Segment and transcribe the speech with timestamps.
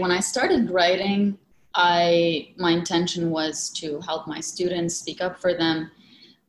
[0.00, 1.38] When I started writing,
[1.74, 5.90] I my intention was to help my students speak up for them,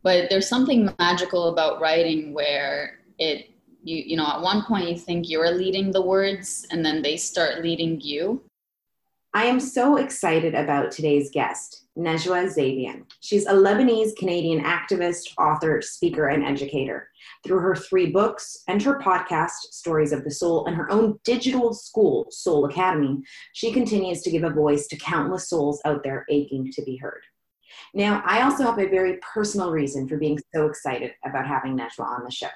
[0.04, 3.50] but there's something magical about writing where it
[3.84, 7.18] you you know at one point you think you're leading the words and then they
[7.18, 8.42] start leading you.
[9.34, 13.04] I am so excited about today's guest, Najwa Zebian.
[13.20, 17.10] She's a Lebanese Canadian activist, author, speaker, and educator.
[17.44, 21.74] Through her three books and her podcast, Stories of the Soul, and her own digital
[21.74, 23.18] school, Soul Academy,
[23.54, 27.24] she continues to give a voice to countless souls out there aching to be heard.
[27.94, 32.06] Now, I also have a very personal reason for being so excited about having Nejwa
[32.06, 32.48] on the show.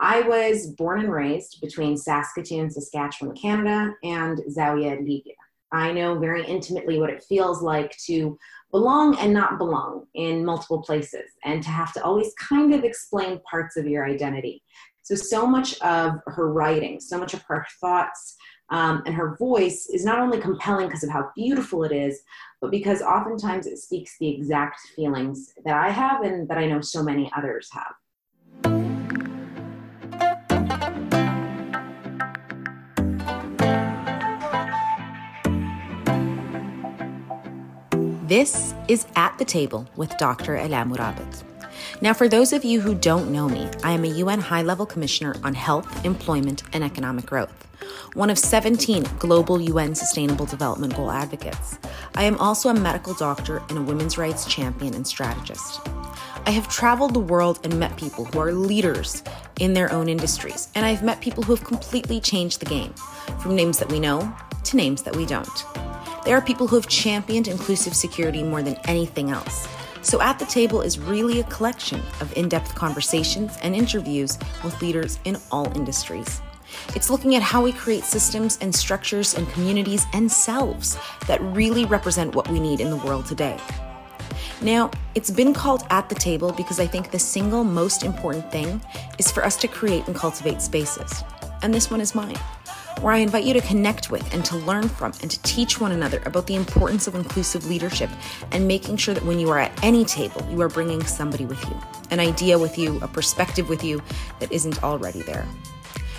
[0.00, 5.34] I was born and raised between Saskatoon, Saskatchewan, Canada, and Zawiya, Libya.
[5.74, 8.38] I know very intimately what it feels like to
[8.74, 13.38] belong and not belong in multiple places and to have to always kind of explain
[13.48, 14.64] parts of your identity.
[15.04, 18.34] So, so much of her writing, so much of her thoughts,
[18.70, 22.20] um, and her voice is not only compelling because of how beautiful it is,
[22.60, 26.80] but because oftentimes it speaks the exact feelings that I have and that I know
[26.80, 28.93] so many others have.
[38.34, 40.56] This is At the Table with Dr.
[40.56, 41.44] Alaa Murabit.
[42.00, 44.86] Now, for those of you who don't know me, I am a UN High Level
[44.86, 47.68] Commissioner on Health, Employment, and Economic Growth,
[48.14, 51.78] one of 17 global UN Sustainable Development Goal advocates.
[52.16, 55.78] I am also a medical doctor and a women's rights champion and strategist.
[56.44, 59.22] I have traveled the world and met people who are leaders
[59.60, 62.94] in their own industries, and I've met people who have completely changed the game,
[63.38, 65.64] from names that we know to names that we don't.
[66.24, 69.68] There are people who have championed inclusive security more than anything else.
[70.02, 74.80] So, At the Table is really a collection of in depth conversations and interviews with
[74.82, 76.42] leaders in all industries.
[76.94, 81.84] It's looking at how we create systems and structures and communities and selves that really
[81.84, 83.58] represent what we need in the world today.
[84.60, 88.80] Now, it's been called At the Table because I think the single most important thing
[89.18, 91.22] is for us to create and cultivate spaces.
[91.62, 92.36] And this one is mine
[93.00, 95.92] where I invite you to connect with and to learn from and to teach one
[95.92, 98.10] another about the importance of inclusive leadership
[98.50, 101.62] and making sure that when you are at any table, you are bringing somebody with
[101.68, 101.76] you,
[102.10, 104.02] an idea with you, a perspective with you
[104.40, 105.46] that isn't already there.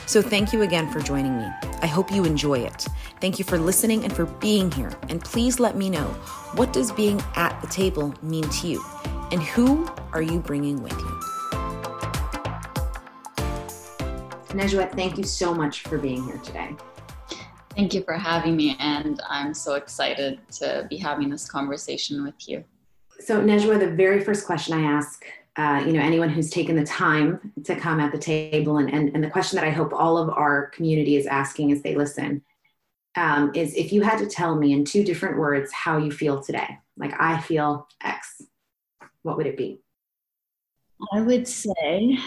[0.08, 1.48] So, thank you again for joining me.
[1.82, 2.86] I hope you enjoy it.
[3.22, 4.92] Thank you for listening and for being here.
[5.10, 6.06] And please let me know
[6.54, 8.86] what does being at the table mean to you?
[9.32, 11.35] And who are you bringing with you?
[14.56, 16.74] Najwa, thank you so much for being here today.
[17.76, 22.48] Thank you for having me, and I'm so excited to be having this conversation with
[22.48, 22.64] you.
[23.20, 25.26] So, Najwa, the very first question I ask,
[25.58, 29.14] uh, you know, anyone who's taken the time to come at the table, and, and,
[29.14, 32.42] and the question that I hope all of our community is asking as they listen,
[33.18, 36.42] um, is if you had to tell me in two different words how you feel
[36.42, 38.42] today, like I feel X,
[39.24, 39.82] what would it be?
[41.12, 42.18] I would say,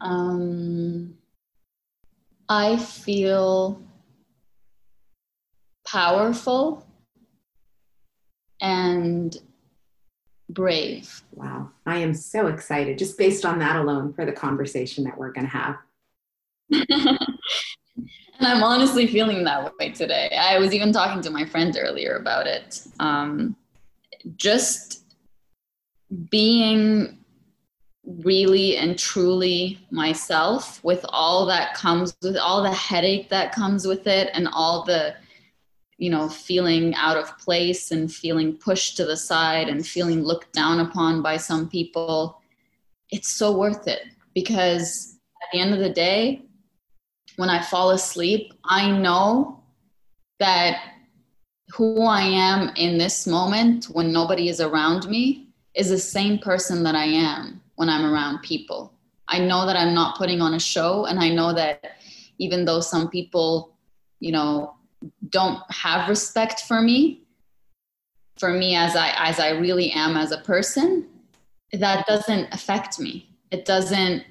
[0.00, 1.14] um,
[2.48, 3.82] I feel
[5.86, 6.86] powerful
[8.60, 9.36] and
[10.48, 11.22] brave.
[11.32, 11.70] Wow.
[11.84, 15.46] I am so excited just based on that alone for the conversation that we're going
[15.46, 15.76] to have.
[16.88, 17.18] and
[18.40, 20.36] I'm honestly feeling that way today.
[20.38, 22.86] I was even talking to my friend earlier about it.
[23.00, 23.56] Um,
[24.36, 25.02] just
[26.30, 27.18] being
[28.06, 34.06] really and truly myself with all that comes with all the headache that comes with
[34.06, 35.14] it and all the
[35.98, 40.52] you know feeling out of place and feeling pushed to the side and feeling looked
[40.52, 42.40] down upon by some people
[43.10, 44.02] it's so worth it.
[44.34, 46.42] Because at the end of the day
[47.36, 49.62] when i fall asleep i know
[50.38, 50.92] that
[51.70, 56.82] who i am in this moment when nobody is around me is the same person
[56.82, 58.92] that i am when I'm around people.
[59.28, 61.96] I know that I'm not putting on a show, and I know that
[62.38, 63.76] even though some people,
[64.20, 64.74] you know,
[65.30, 67.22] don't have respect for me,
[68.38, 71.06] for me as I as I really am as a person,
[71.72, 73.28] that doesn't affect me.
[73.50, 74.24] It doesn't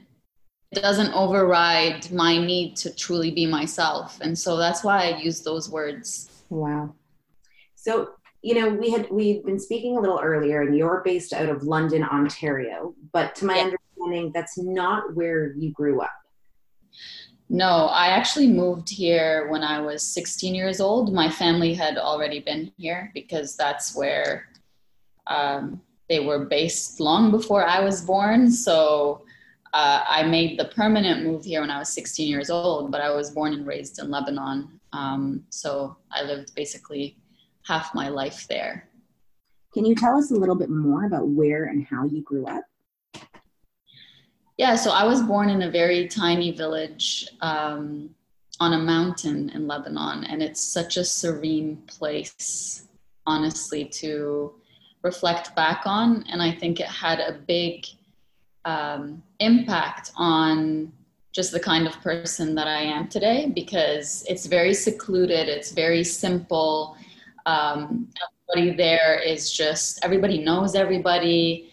[0.72, 4.20] it doesn't override my need to truly be myself.
[4.22, 6.44] And so that's why I use those words.
[6.50, 6.94] Wow.
[7.76, 8.12] So
[8.46, 11.64] you know, we had we've been speaking a little earlier, and you're based out of
[11.64, 12.94] London, Ontario.
[13.12, 13.64] But to my yeah.
[13.64, 16.12] understanding, that's not where you grew up.
[17.50, 21.12] No, I actually moved here when I was 16 years old.
[21.12, 24.48] My family had already been here because that's where
[25.26, 28.52] um, they were based long before I was born.
[28.52, 29.26] So
[29.74, 33.10] uh, I made the permanent move here when I was 16 years old, but I
[33.10, 37.18] was born and raised in Lebanon Um, so I lived basically
[37.68, 38.88] half my life there.
[39.74, 42.64] Can you tell us a little bit more about where and how you grew up?
[44.58, 48.10] Yeah, so I was born in a very tiny village um,
[48.62, 52.88] on a mountain in Lebanon, and it's such a serene place,
[53.28, 54.54] honestly, to
[55.02, 56.24] reflect back on.
[56.32, 57.86] And I think it had a big
[58.64, 60.94] um, impact on
[61.34, 66.04] just the kind of person that I am today because it's very secluded, it's very
[66.04, 66.96] simple.
[67.46, 68.10] Um,
[68.50, 71.72] everybody there is just, everybody knows everybody.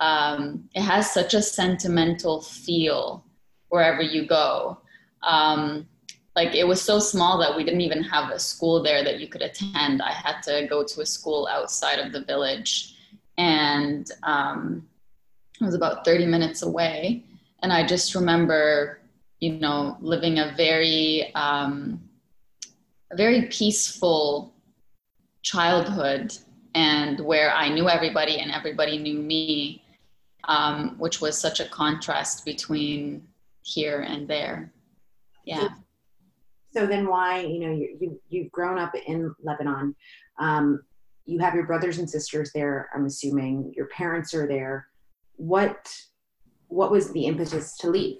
[0.00, 3.24] Um, it has such a sentimental feel
[3.68, 4.78] wherever you go.
[5.22, 5.86] Um,
[6.34, 9.28] like it was so small that we didn't even have a school there that you
[9.28, 10.02] could attend.
[10.02, 12.96] I had to go to a school outside of the village,
[13.36, 14.88] and um,
[15.60, 17.24] it was about 30 minutes away.
[17.62, 19.02] And I just remember
[19.42, 22.00] you know, living a very, um,
[23.10, 24.51] a very peaceful
[25.42, 26.36] childhood
[26.74, 29.82] and where I knew everybody and everybody knew me,
[30.44, 33.26] um, which was such a contrast between
[33.62, 34.72] here and there.
[35.44, 35.68] Yeah.
[36.72, 39.94] So then why, you know, you, you, you've grown up in Lebanon.
[40.38, 40.82] Um,
[41.26, 44.88] you have your brothers and sisters there, I'm assuming your parents are there.
[45.36, 45.92] What,
[46.68, 48.18] what was the impetus to leave?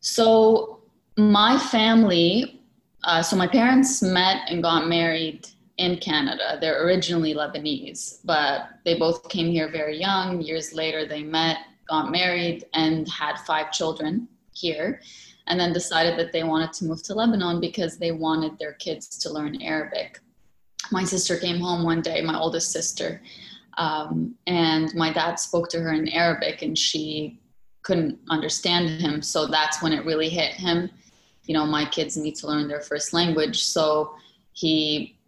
[0.00, 0.82] So
[1.18, 2.62] my family,
[3.06, 5.48] uh, so my parents met and got married
[5.78, 6.58] in Canada.
[6.60, 10.42] They're originally Lebanese, but they both came here very young.
[10.42, 11.58] Years later, they met,
[11.88, 15.00] got married, and had five children here,
[15.46, 19.06] and then decided that they wanted to move to Lebanon because they wanted their kids
[19.18, 20.18] to learn Arabic.
[20.90, 23.22] My sister came home one day, my oldest sister,
[23.78, 27.38] um, and my dad spoke to her in Arabic, and she
[27.82, 29.22] couldn't understand him.
[29.22, 30.90] So that's when it really hit him.
[31.46, 33.64] You know, my kids need to learn their first language.
[33.64, 34.14] So
[34.52, 35.18] he,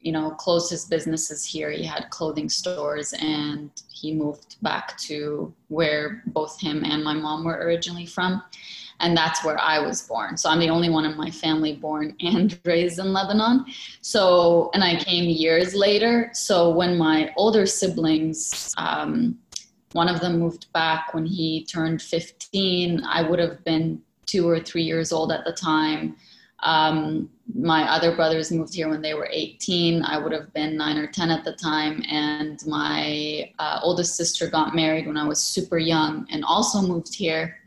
[0.00, 1.70] you know, closed his businesses here.
[1.70, 7.44] He had clothing stores and he moved back to where both him and my mom
[7.44, 8.42] were originally from.
[9.00, 10.36] And that's where I was born.
[10.36, 13.64] So I'm the only one in my family born and raised in Lebanon.
[14.00, 16.30] So, and I came years later.
[16.32, 19.38] So when my older siblings, um,
[19.92, 23.04] one of them moved back when he turned 15.
[23.04, 26.16] I would have been two or three years old at the time.
[26.60, 30.02] Um, my other brothers moved here when they were 18.
[30.02, 32.02] I would have been nine or 10 at the time.
[32.08, 37.14] And my uh, oldest sister got married when I was super young and also moved
[37.14, 37.58] here.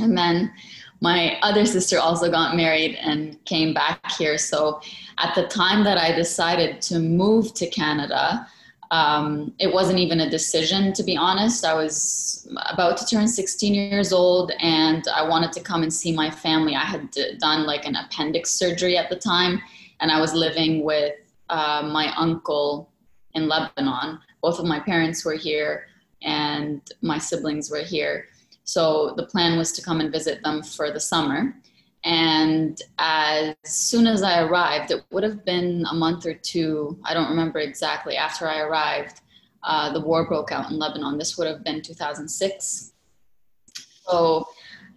[0.00, 0.52] And then
[1.00, 4.36] my other sister also got married and came back here.
[4.38, 4.80] So
[5.18, 8.46] at the time that I decided to move to Canada,
[8.94, 11.64] um, it wasn't even a decision, to be honest.
[11.64, 16.12] I was about to turn 16 years old and I wanted to come and see
[16.12, 16.76] my family.
[16.76, 17.10] I had
[17.40, 19.60] done like an appendix surgery at the time
[19.98, 21.14] and I was living with
[21.50, 22.88] uh, my uncle
[23.34, 24.20] in Lebanon.
[24.40, 25.86] Both of my parents were here
[26.22, 28.26] and my siblings were here.
[28.62, 31.56] So the plan was to come and visit them for the summer.
[32.04, 37.14] And as soon as I arrived, it would have been a month or two, I
[37.14, 39.22] don't remember exactly, after I arrived,
[39.62, 41.16] uh, the war broke out in Lebanon.
[41.16, 42.92] This would have been 2006.
[44.06, 44.46] So,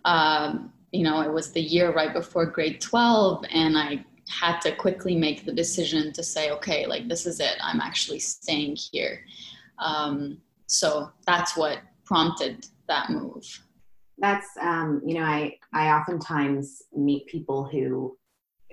[0.03, 4.75] um, you know, it was the year right before grade 12, and I had to
[4.75, 7.55] quickly make the decision to say, okay, like this is it.
[7.61, 9.21] I'm actually staying here.
[9.79, 13.45] Um, so that's what prompted that move
[14.19, 18.17] that's um, you know i i oftentimes meet people who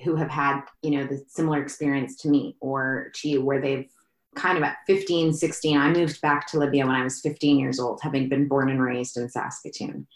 [0.03, 3.89] who have had you know the similar experience to me or to you where they've
[4.35, 7.79] kind of at 15 16 i moved back to libya when i was 15 years
[7.79, 10.07] old having been born and raised in saskatoon.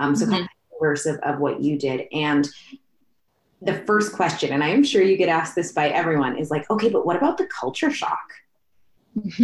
[0.00, 0.32] Um, so mm-hmm.
[0.32, 2.02] kind of reverse of, of what you did.
[2.12, 2.48] And
[3.60, 6.70] the first question and i am sure you get asked this by everyone is like
[6.70, 8.32] okay but what about the culture shock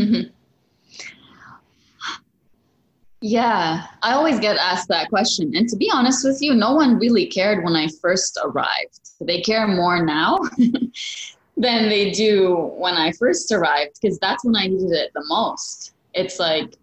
[3.27, 5.57] Yeah, I always get asked that question.
[5.57, 9.01] And to be honest with you, no one really cared when I first arrived.
[9.19, 10.41] They care more now
[11.57, 15.95] than they do when I first arrived because that's when I needed it the most.
[16.13, 16.75] It's like,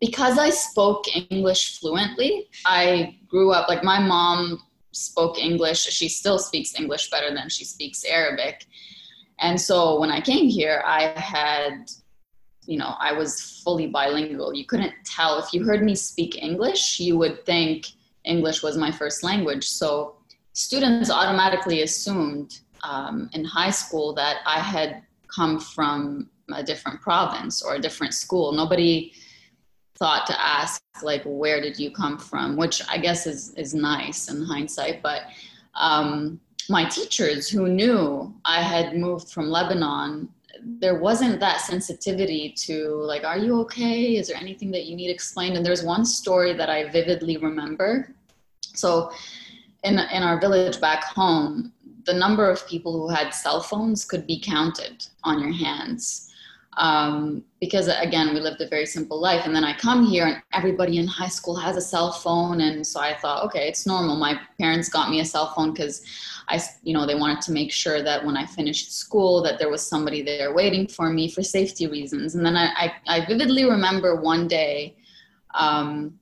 [0.00, 5.80] because I spoke English fluently, I grew up like my mom spoke English.
[5.80, 8.66] She still speaks English better than she speaks Arabic.
[9.40, 11.90] And so when I came here, I had
[12.66, 14.54] you know, I was fully bilingual.
[14.54, 17.86] You couldn't tell if you heard me speak English, you would think
[18.24, 19.66] English was my first language.
[19.66, 20.16] So
[20.52, 27.62] students automatically assumed um, in high school that I had come from a different province
[27.62, 28.52] or a different school.
[28.52, 29.12] Nobody
[29.98, 34.30] thought to ask like where did you come from which i guess is is nice
[34.30, 35.24] in hindsight but
[35.74, 40.28] um, my teachers who knew I had moved from Lebanon,
[40.62, 44.16] there wasn't that sensitivity to like, are you okay?
[44.16, 45.56] Is there anything that you need explained?
[45.56, 48.14] And there's one story that I vividly remember.
[48.74, 49.10] So
[49.84, 51.72] in, in our village back home,
[52.06, 56.29] the number of people who had cell phones could be counted on your hands
[56.76, 59.44] um, because again we lived a very simple life.
[59.44, 62.60] And then i come here and everybody in high school has a cell phone.
[62.60, 64.16] And so i thought okay it's normal.
[64.16, 66.04] My parents got me a cell phone because
[66.48, 69.70] i you know they wanted to make sure that when i finished school that there
[69.70, 72.34] was somebody there waiting for me for safety reasons.
[72.34, 74.96] And then i, I, I vividly remember one day
[75.54, 76.18] um,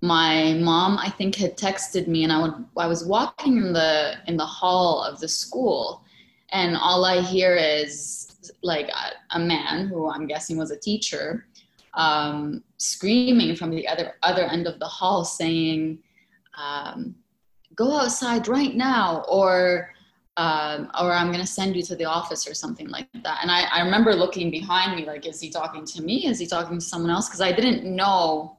[0.00, 4.14] my mom i think had texted me and i would i was walking in the
[4.26, 6.04] in the hall of the school.
[6.50, 8.31] And all i hear is
[8.62, 11.46] like a, a, man who I'm guessing was a teacher
[11.94, 15.98] um, screaming from the other other end of the hall saying,
[16.56, 17.14] um,
[17.74, 19.90] "Go outside right now," or
[20.36, 23.40] um, or I'm to send you to the office or something like that.
[23.42, 26.26] And I, I remember looking behind me, like, is he talking to me?
[26.26, 27.28] Is he talking to someone else?
[27.28, 28.56] Because I didn't know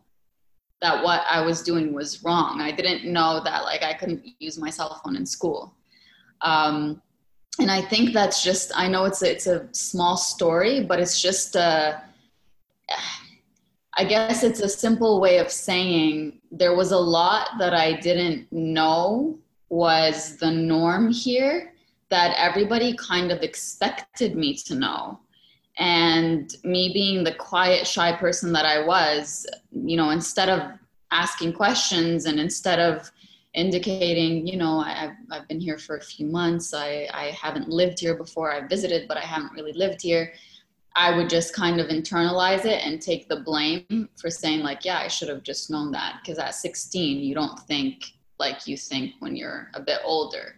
[0.81, 2.61] that what I was doing was wrong.
[2.61, 5.73] I didn't know that like I couldn't use my cell phone in school.
[6.41, 7.01] Um,
[7.59, 11.21] and I think that's just I know it's a, it's a small story, but it's
[11.21, 12.01] just a
[13.95, 18.51] I guess it's a simple way of saying there was a lot that I didn't
[18.51, 19.37] know
[19.69, 21.73] was the norm here
[22.09, 25.19] that everybody kind of expected me to know.
[25.77, 30.71] And me being the quiet, shy person that I was, you know, instead of
[31.11, 33.11] asking questions and instead of
[33.53, 36.73] indicating, you know, I, have I've been here for a few months.
[36.73, 38.51] I, I haven't lived here before.
[38.51, 40.33] I've visited, but I haven't really lived here.
[40.95, 44.99] I would just kind of internalize it and take the blame for saying, like, yeah,
[44.99, 46.19] I should have just known that.
[46.21, 48.05] Because at 16, you don't think
[48.39, 50.55] like you think when you're a bit older.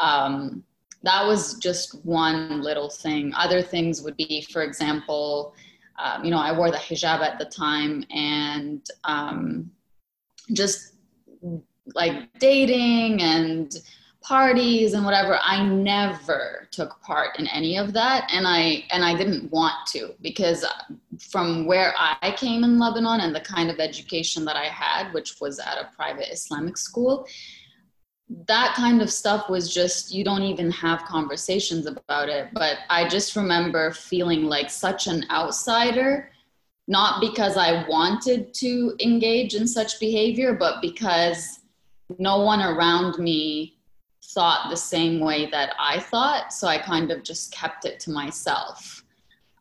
[0.00, 0.64] Um,
[1.02, 3.32] that was just one little thing.
[3.34, 5.54] Other things would be, for example,
[5.98, 9.70] um, you know, I wore the hijab at the time and um,
[10.52, 10.95] just
[11.94, 13.82] like dating and
[14.22, 19.16] parties and whatever i never took part in any of that and i and i
[19.16, 20.64] didn't want to because
[21.20, 25.40] from where i came in lebanon and the kind of education that i had which
[25.40, 27.26] was at a private islamic school
[28.48, 32.48] that kind of stuff was just you don't even have conversations about it.
[32.52, 36.30] But i just remember feeling like such an outsider
[36.88, 41.60] not because i wanted to engage in such behavior but because
[42.18, 43.76] no one around me
[44.22, 46.52] thought the same way that I thought.
[46.52, 49.04] So I kind of just kept it to myself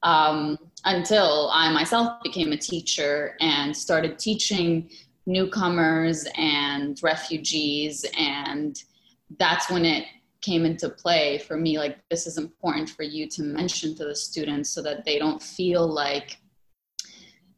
[0.04, 4.90] um, until I myself became a teacher and started teaching
[5.26, 8.06] newcomers and refugees.
[8.18, 8.82] And
[9.40, 10.06] that's when it
[10.42, 14.16] came into play for me like, this is important for you to mention to the
[14.16, 16.38] students so that they don't feel like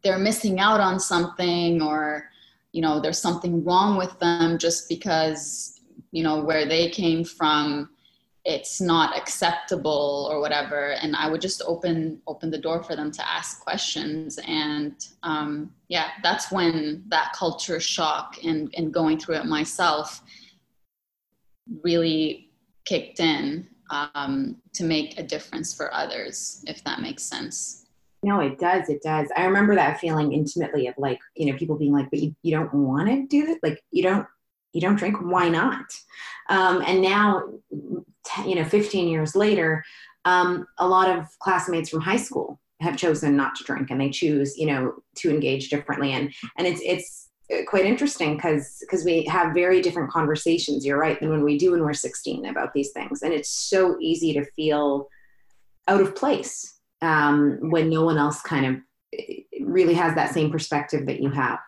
[0.04, 2.30] they're missing out on something or
[2.78, 5.82] you know there's something wrong with them just because
[6.12, 7.90] you know where they came from
[8.46, 10.92] it's not acceptable or whatever.
[10.92, 14.40] And i would just open open the door for them to ask questions.
[14.48, 20.22] And um, yeah that's when that culture shock and and going through it myself
[21.84, 22.52] really
[22.86, 27.87] kicked in um, to make a difference for others if that makes sense
[28.24, 28.90] no, it does.
[28.90, 29.30] It does.
[29.36, 32.52] I remember that feeling intimately of like, you know, people being like, but you, you
[32.52, 33.58] don't want to do this?
[33.62, 34.26] Like, you don't,
[34.74, 35.18] you don't drink?
[35.22, 35.86] Why not?
[36.50, 37.44] Um, and now,
[38.46, 39.84] you know, 15 years later,
[40.26, 44.10] um, a lot of classmates from high school have chosen not to drink and they
[44.10, 46.12] choose, you know, to engage differently.
[46.12, 47.24] And, and it's, it's,
[47.66, 51.72] quite interesting because because we have very different conversations you're right than when we do
[51.72, 55.08] when we're 16 about these things and it's so easy to feel
[55.88, 58.76] out of place um, when no one else kind of
[59.18, 61.60] eh, really has that same perspective that you have.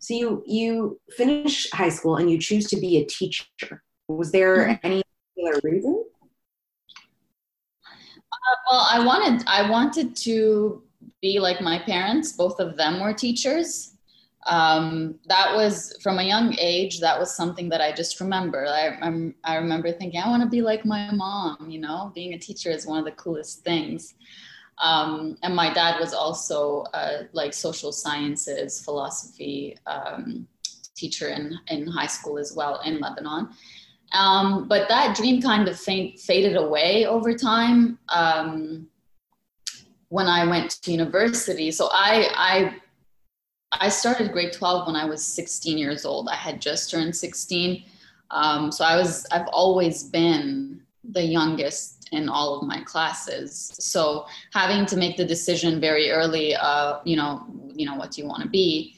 [0.00, 3.82] So you you finish high school and you choose to be a teacher.
[4.08, 4.86] Was there mm-hmm.
[4.86, 5.02] any
[5.34, 6.04] particular reason?
[7.86, 10.82] Uh, well, I wanted I wanted to
[11.22, 12.32] be like my parents.
[12.32, 13.92] Both of them were teachers.
[14.46, 17.00] Um, that was from a young age.
[17.00, 18.66] That was something that I just remember.
[18.66, 21.70] I I'm, I remember thinking I want to be like my mom.
[21.70, 24.14] You know, being a teacher is one of the coolest things.
[24.78, 30.46] Um, and my dad was also a, like social sciences philosophy um,
[30.94, 33.50] teacher in, in high school as well in Lebanon.
[34.12, 38.88] Um, but that dream kind of faded away over time um,
[40.08, 41.70] when I went to university.
[41.70, 42.74] So I, I
[43.80, 46.28] I started grade 12 when I was 16 years old.
[46.28, 47.84] I had just turned 16.
[48.30, 53.72] Um, so I was, I've always been the youngest in all of my classes.
[53.78, 58.22] So having to make the decision very early, uh, you know, you know, what do
[58.22, 58.96] you want to be,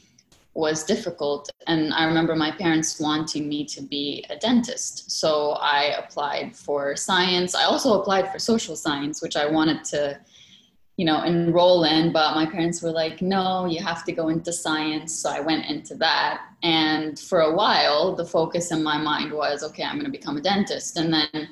[0.53, 1.49] was difficult.
[1.67, 5.11] And I remember my parents wanting me to be a dentist.
[5.11, 7.53] So I applied for science.
[7.53, 10.19] I also applied for social science, which I wanted to
[10.97, 14.51] you know, enroll in, but my parents were like, no, you have to go into
[14.51, 15.13] science.
[15.13, 16.41] So I went into that.
[16.63, 20.37] And for a while, the focus in my mind was, okay, I'm going to become
[20.37, 20.97] a dentist.
[20.97, 21.49] And then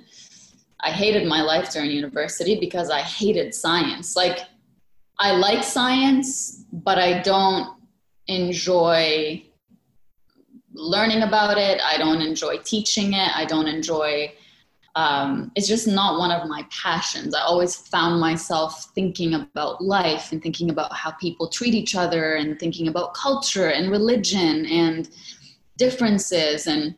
[0.82, 4.16] I hated my life during university because I hated science.
[4.16, 4.40] Like,
[5.20, 7.78] I like science, but I don't
[8.28, 9.44] enjoy
[10.74, 11.82] learning about it.
[11.82, 13.36] I don't enjoy teaching it.
[13.36, 14.34] I don't enjoy
[14.96, 17.36] um, it's just not one of my passions.
[17.36, 22.36] I always found myself thinking about life and thinking about how people treat each other
[22.36, 25.10] and thinking about culture and religion and
[25.78, 26.68] differences.
[26.68, 26.96] And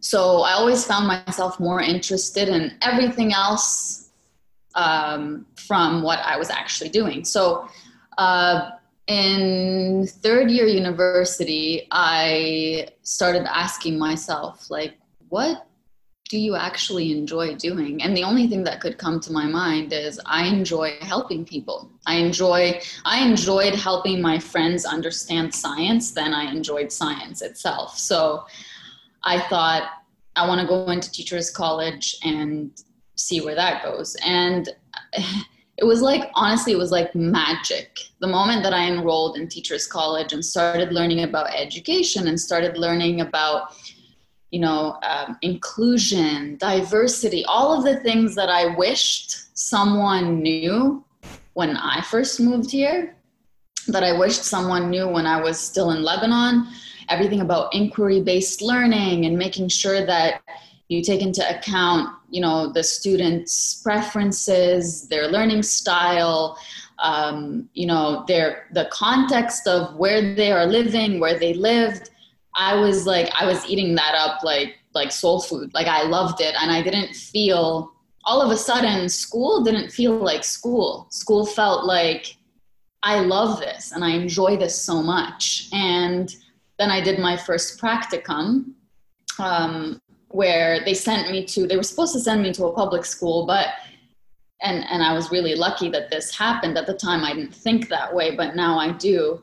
[0.00, 4.10] so I always found myself more interested in everything else
[4.74, 7.24] um, from what I was actually doing.
[7.24, 7.68] So
[8.18, 8.70] uh,
[9.06, 14.94] in third year university, I started asking myself, like,
[15.28, 15.66] what
[16.30, 18.02] do you actually enjoy doing?
[18.02, 21.90] And the only thing that could come to my mind is I enjoy helping people.
[22.06, 27.98] I enjoy I enjoyed helping my friends understand science than I enjoyed science itself.
[27.98, 28.46] So
[29.24, 29.90] I thought
[30.36, 32.70] I want to go into teachers college and
[33.16, 34.16] see where that goes.
[34.24, 34.68] And
[35.76, 37.98] it was like honestly it was like magic.
[38.20, 42.76] The moment that I enrolled in teachers college and started learning about education and started
[42.76, 43.74] learning about
[44.50, 51.04] you know, um, inclusion, diversity, all of the things that I wished someone knew
[51.54, 53.16] when I first moved here,
[53.88, 56.66] that I wished someone knew when I was still in Lebanon.
[57.10, 60.42] Everything about inquiry based learning and making sure that
[60.88, 66.58] you take into account, you know, the students' preferences, their learning style,
[66.98, 72.10] um, you know, their the context of where they are living, where they lived
[72.54, 75.72] I was like, I was eating that up like like soul food.
[75.72, 77.92] Like I loved it, and I didn't feel
[78.24, 81.06] all of a sudden school didn't feel like school.
[81.10, 82.36] School felt like
[83.02, 85.68] I love this and I enjoy this so much.
[85.72, 86.34] And
[86.80, 88.72] then I did my first practicum,
[89.38, 91.66] um, where they sent me to.
[91.66, 93.68] They were supposed to send me to a public school, but
[94.62, 96.76] and and I was really lucky that this happened.
[96.76, 99.42] At the time, I didn't think that way, but now I do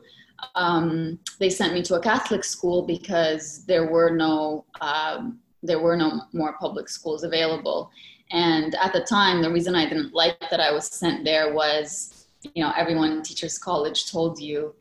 [0.54, 5.96] um, they sent me to a Catholic school because there were no um, there were
[5.96, 7.90] no more public schools available.
[8.30, 12.26] And at the time, the reason I didn't like that I was sent there was,
[12.54, 14.74] you know, everyone in Teachers College told you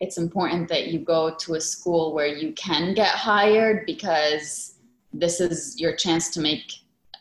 [0.00, 4.74] it's important that you go to a school where you can get hired because
[5.12, 6.72] this is your chance to make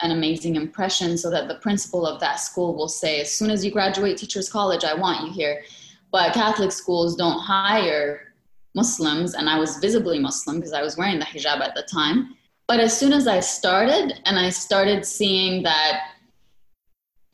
[0.01, 3.65] an amazing impression so that the principal of that school will say, as soon as
[3.65, 5.61] you graduate Teachers College, I want you here
[6.11, 8.33] but Catholic schools don't hire
[8.75, 12.35] Muslims, and I was visibly Muslim because I was wearing the hijab at the time.
[12.67, 16.01] But as soon as I started, and I started seeing that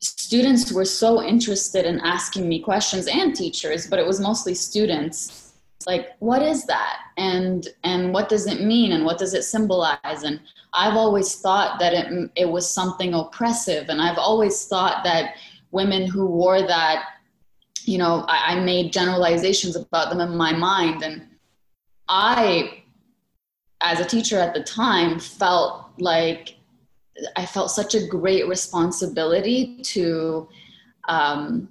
[0.05, 5.53] students were so interested in asking me questions and teachers, but it was mostly students.
[5.87, 6.97] Like what is that?
[7.17, 8.91] And and what does it mean?
[8.93, 10.23] And what does it symbolize?
[10.23, 10.39] And
[10.73, 13.89] i've always thought that it it was something oppressive.
[13.89, 15.35] And i've always thought that
[15.71, 17.05] women who wore that
[17.85, 21.03] you know, I, I made generalizations about them in my mind.
[21.03, 21.27] And
[22.09, 22.83] I,
[23.81, 26.54] as a teacher at the time, felt like
[27.35, 30.47] I felt such a great responsibility to
[31.07, 31.69] um,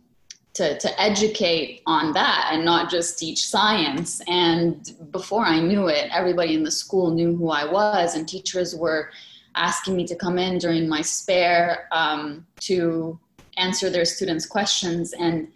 [0.54, 4.20] to, to educate on that and not just teach science.
[4.28, 8.76] And before I knew it, everybody in the school knew who I was, and teachers
[8.76, 9.10] were
[9.56, 13.18] asking me to come in during my spare um, to
[13.56, 15.12] answer their students' questions.
[15.12, 15.48] And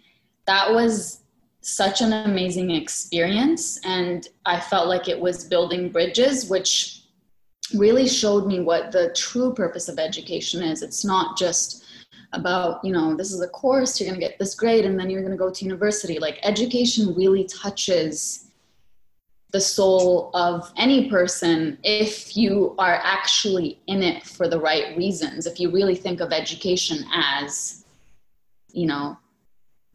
[0.47, 1.21] that was
[1.61, 6.98] such an amazing experience and i felt like it was building bridges which
[7.73, 10.81] really showed me what the true purpose of education is.
[10.81, 11.85] It's not just
[12.33, 15.09] about you know this is a course you're going to get this grade and then
[15.09, 16.19] you're going to go to university.
[16.19, 18.51] Like education really touches
[19.51, 25.47] the soul of any person if you are actually in it for the right reasons.
[25.47, 27.83] If you really think of education as
[28.71, 29.17] you know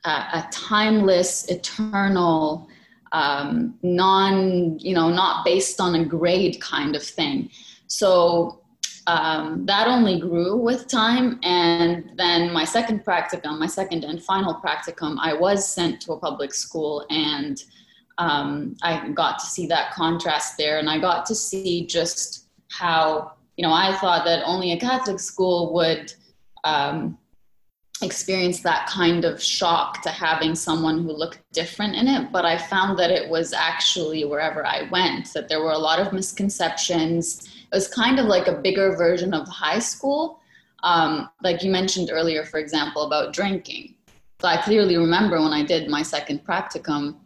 [0.05, 2.69] a, a timeless, eternal,
[3.15, 7.49] um, non, you know, not based on a grade kind of thing.
[7.87, 8.61] So
[9.07, 11.39] um, that only grew with time.
[11.45, 16.19] And then my second practicum, my second and final practicum, I was sent to a
[16.19, 17.63] public school and
[18.19, 20.81] um, I got to see that contrast there.
[20.81, 25.21] And I got to see just how you know I thought that only a Catholic
[25.21, 26.13] school would
[26.65, 27.17] um,
[28.03, 32.59] experience that kind of shock to having someone who looked different in it but i
[32.59, 37.49] found that it was actually wherever i went that there were a lot of misconceptions.
[37.73, 40.41] It was kind of like a bigger version of high school.
[40.83, 43.95] Um, like you mentioned earlier for example about drinking.
[44.41, 47.17] So i clearly remember when i did my second practicum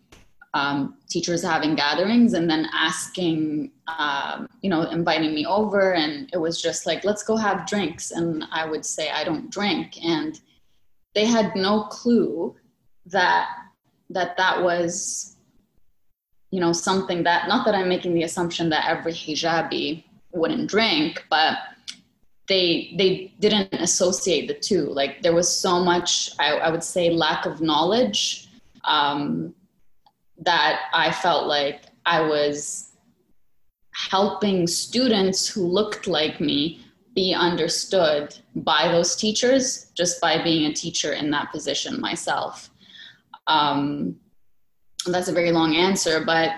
[0.55, 6.39] um, teachers having gatherings and then asking um, you know inviting me over and it
[6.39, 8.11] was just like let's go have drinks.
[8.11, 10.03] And i would say i don't drink.
[10.05, 10.41] And
[11.15, 12.55] they had no clue
[13.07, 13.49] that
[14.11, 15.37] that that was
[16.51, 21.25] you know something that not that i'm making the assumption that every hijabi wouldn't drink
[21.31, 21.59] but
[22.49, 24.87] they they didn't associate the two.
[24.87, 28.49] Like there was so much i, I would say lack of knowledge
[28.85, 29.55] um,
[30.39, 32.91] that i felt like i was
[33.93, 36.81] helping students who looked like me
[37.19, 42.71] be understood by those teachers just by being a teacher in that position myself.
[43.49, 44.15] Um,
[45.05, 46.51] that's a very long answer, but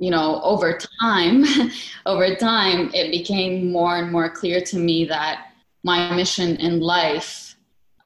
[0.00, 1.44] you know, over time,
[2.06, 5.52] over time, it became more and more clear to me that
[5.84, 7.54] my mission in life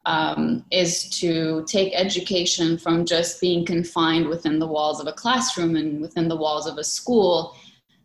[0.05, 5.75] um, is to take education from just being confined within the walls of a classroom
[5.77, 7.57] and within the walls of a school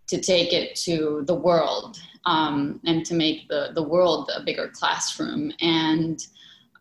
[0.08, 4.70] to take it to the world um, and to make the, the world a bigger
[4.74, 5.52] classroom.
[5.62, 6.26] And,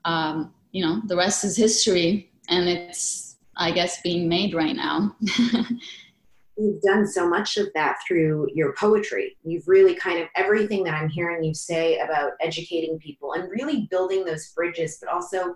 [0.05, 2.31] um, you know, the rest is history.
[2.49, 5.17] And it's, I guess, being made right now.
[6.57, 9.37] You've done so much of that through your poetry.
[9.43, 13.89] You've really kind of everything that I'm hearing you say about educating people and really
[13.91, 15.55] building those bridges, but also,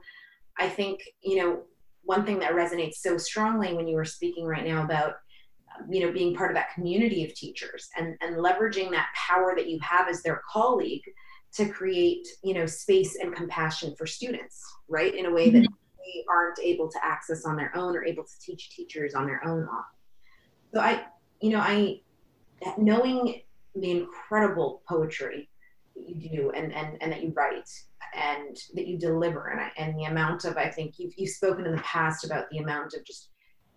[0.59, 1.63] I think, you know,
[2.03, 5.17] one thing that resonates so strongly when you were speaking right now about
[5.89, 9.69] you know being part of that community of teachers and and leveraging that power that
[9.69, 11.03] you have as their colleague
[11.53, 15.97] to create you know space and compassion for students right in a way that mm-hmm.
[15.99, 19.45] they aren't able to access on their own or able to teach teachers on their
[19.47, 19.67] own
[20.73, 21.05] so i
[21.41, 22.01] you know i
[22.79, 23.41] knowing
[23.75, 25.49] the incredible poetry
[25.95, 27.69] that you do and and, and that you write
[28.15, 31.67] and that you deliver and, I, and the amount of i think you've, you've spoken
[31.67, 33.31] in the past about the amount of just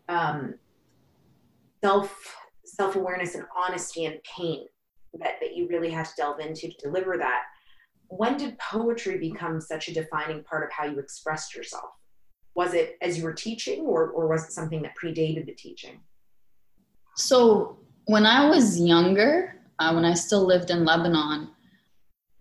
[0.09, 0.55] um,
[1.83, 4.65] self self awareness and honesty and pain
[5.19, 7.43] that, that you really had to delve into to deliver that.
[8.07, 11.91] When did poetry become such a defining part of how you expressed yourself?
[12.55, 15.99] Was it as you were teaching, or, or was it something that predated the teaching?
[17.15, 21.49] So, when I was younger, uh, when I still lived in Lebanon,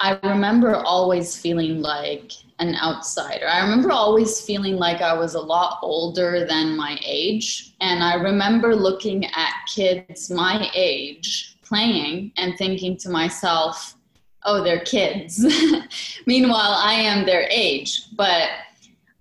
[0.01, 3.49] I remember always feeling like an outsider.
[3.49, 7.75] I remember always feeling like I was a lot older than my age.
[7.81, 13.97] And I remember looking at kids my age playing and thinking to myself,
[14.45, 15.45] oh, they're kids.
[16.27, 18.15] Meanwhile, I am their age.
[18.17, 18.51] But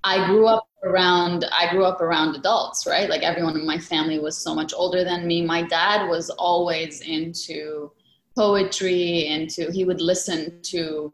[0.03, 3.09] I grew up around I grew up around adults, right?
[3.09, 5.43] Like everyone in my family was so much older than me.
[5.43, 7.91] My dad was always into
[8.38, 11.12] poetry and to he would listen to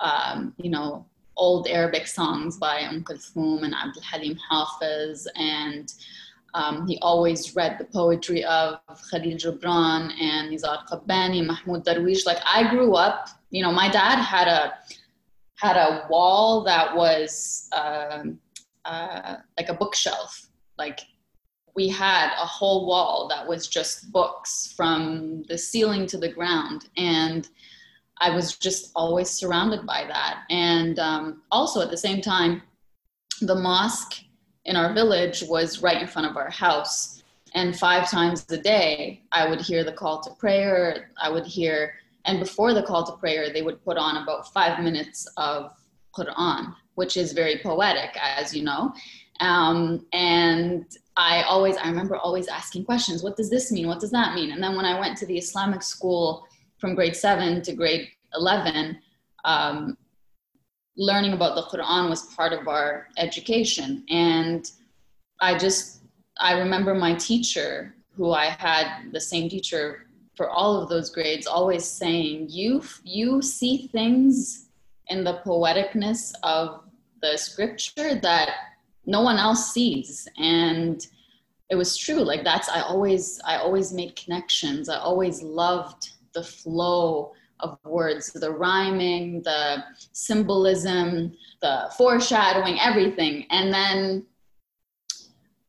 [0.00, 1.06] um, you know
[1.36, 5.92] old Arabic songs by Umm Kulthum and Abdul Halim Hafiz and
[6.54, 8.78] um, he always read the poetry of
[9.10, 12.24] Khalil Gibran and Nizar Qabbani, Mahmoud Darwish.
[12.26, 14.72] Like I grew up, you know, my dad had a
[15.56, 18.22] had a wall that was uh,
[18.84, 20.48] uh, like a bookshelf.
[20.78, 21.00] Like
[21.74, 26.88] we had a whole wall that was just books from the ceiling to the ground.
[26.96, 27.48] And
[28.18, 30.44] i was just always surrounded by that.
[30.50, 32.62] And um, also at the same time
[33.40, 34.22] the mosque
[34.64, 37.22] in our village was right in front of our house.
[37.54, 41.10] And five times a day i would hear the call to prayer.
[41.20, 44.82] I would hear and before the call to prayer they would put on about five
[44.82, 45.72] minutes of
[46.16, 48.92] quran which is very poetic as you know
[49.40, 53.22] um, and I always, I remember always asking questions.
[53.22, 53.86] What does this mean?
[53.86, 54.52] What does that mean?
[54.52, 56.46] And then when I went to the Islamic school
[56.78, 58.98] from grade seven to grade 11,
[59.44, 59.96] um,
[60.96, 64.04] learning about the Quran was part of our education.
[64.08, 64.70] And
[65.40, 66.02] I just,
[66.40, 71.46] I remember my teacher, who I had the same teacher for all of those grades,
[71.46, 74.66] always saying, you, you see things
[75.08, 76.84] in the poeticness of
[77.22, 78.50] the scripture that
[79.06, 80.28] no one else sees.
[80.38, 81.06] And
[81.70, 84.88] it was true like that's i always i always made connections.
[84.88, 93.46] I always loved the flow of words the rhyming the symbolism the foreshadowing everything.
[93.50, 94.26] And then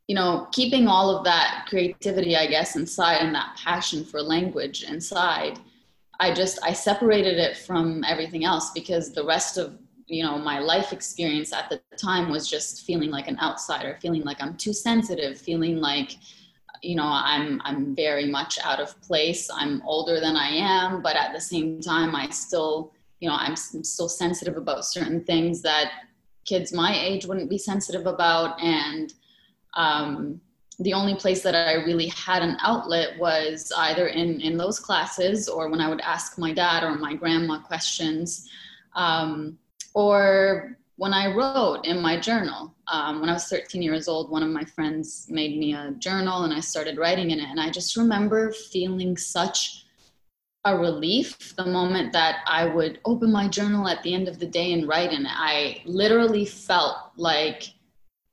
[0.08, 4.84] you know keeping all of that creativity i guess inside and that passion for language
[4.84, 5.58] inside
[6.20, 10.60] I just I separated it from everything else because the rest of you know my
[10.60, 14.74] life experience at the time was just feeling like an outsider, feeling like I'm too
[14.74, 16.18] sensitive, feeling like
[16.82, 19.50] you know I'm I'm very much out of place.
[19.54, 23.56] I'm older than I am, but at the same time I still you know I'm
[23.56, 25.92] still sensitive about certain things that
[26.46, 29.14] kids my age wouldn't be sensitive about and
[29.76, 30.40] um,
[30.80, 35.48] the only place that I really had an outlet was either in, in those classes
[35.48, 38.50] or when I would ask my dad or my grandma questions,
[38.94, 39.58] um,
[39.96, 42.74] or when I wrote in my journal.
[42.88, 46.44] Um, when I was 13 years old, one of my friends made me a journal
[46.44, 47.50] and I started writing in it.
[47.50, 49.86] And I just remember feeling such
[50.66, 54.46] a relief the moment that I would open my journal at the end of the
[54.46, 55.32] day and write in it.
[55.32, 57.64] I literally felt like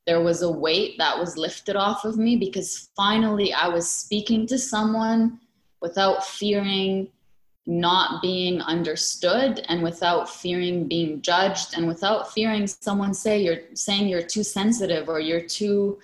[0.07, 4.47] there was a weight that was lifted off of me because finally I was speaking
[4.49, 5.41] to someone
[5.81, 7.09] without fearing
[7.67, 14.09] not being understood and without fearing being judged and without fearing someone say you're saying
[14.09, 15.99] you're too sensitive or you're too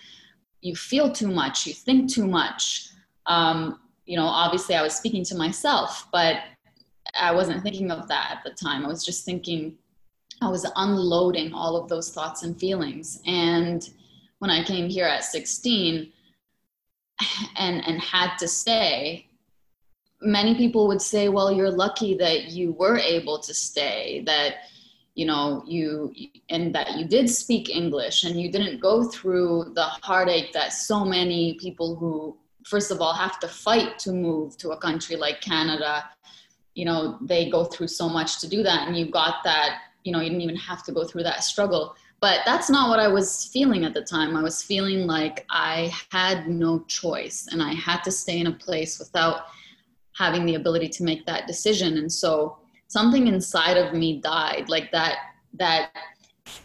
[0.60, 2.90] you feel too much you think too much
[3.26, 6.36] um, you know obviously i was speaking to myself but
[7.20, 9.76] i wasn't thinking of that at the time i was just thinking
[10.40, 13.20] I was unloading all of those thoughts and feelings.
[13.26, 13.88] And
[14.38, 16.12] when I came here at 16
[17.56, 19.27] and, and had to stay,
[20.20, 24.57] many people would say, well, you're lucky that you were able to stay, that,
[25.14, 26.12] you know, you,
[26.48, 31.04] and that you did speak English and you didn't go through the heartache that so
[31.04, 35.40] many people who, first of all, have to fight to move to a country like
[35.40, 36.04] Canada,
[36.74, 38.87] you know, they go through so much to do that.
[38.87, 41.94] And you got that you know you didn't even have to go through that struggle
[42.20, 45.92] but that's not what i was feeling at the time i was feeling like i
[46.11, 49.46] had no choice and i had to stay in a place without
[50.18, 54.90] having the ability to make that decision and so something inside of me died like
[54.90, 55.16] that
[55.54, 55.90] that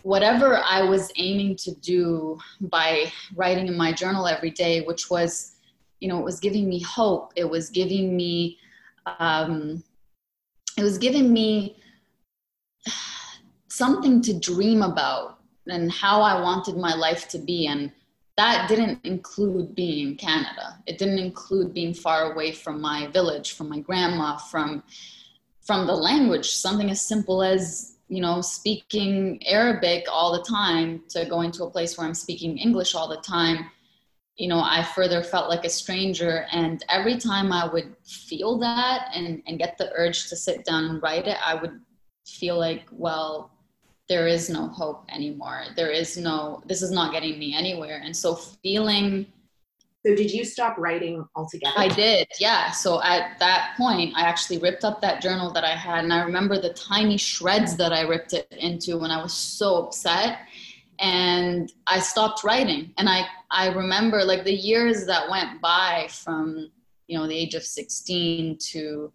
[0.01, 5.55] whatever i was aiming to do by writing in my journal every day which was
[5.99, 8.57] you know it was giving me hope it was giving me
[9.19, 9.83] um,
[10.77, 11.77] it was giving me
[13.67, 17.67] something to dream about and how I wanted my life to be.
[17.67, 17.91] And
[18.37, 20.79] that didn't include being in Canada.
[20.87, 24.83] It didn't include being far away from my village, from my grandma, from
[25.61, 26.49] from the language.
[26.49, 31.69] Something as simple as you know speaking Arabic all the time to going to a
[31.69, 33.69] place where I'm speaking English all the time.
[34.35, 36.47] You know, I further felt like a stranger.
[36.51, 40.85] And every time I would feel that and, and get the urge to sit down
[40.85, 41.79] and write it, I would
[42.25, 43.52] feel like, well,
[44.13, 45.63] there is no hope anymore.
[45.75, 47.99] There is no, this is not getting me anywhere.
[48.05, 49.25] And so feeling.
[50.05, 51.73] So did you stop writing altogether?
[51.75, 52.69] I did, yeah.
[52.69, 56.03] So at that point, I actually ripped up that journal that I had.
[56.03, 59.83] And I remember the tiny shreds that I ripped it into when I was so
[59.83, 60.41] upset.
[60.99, 62.93] And I stopped writing.
[62.99, 66.69] And I, I remember like the years that went by from,
[67.07, 69.11] you know, the age of 16 to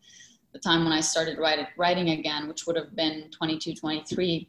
[0.53, 4.49] the time when I started writing, writing again, which would have been 22, 23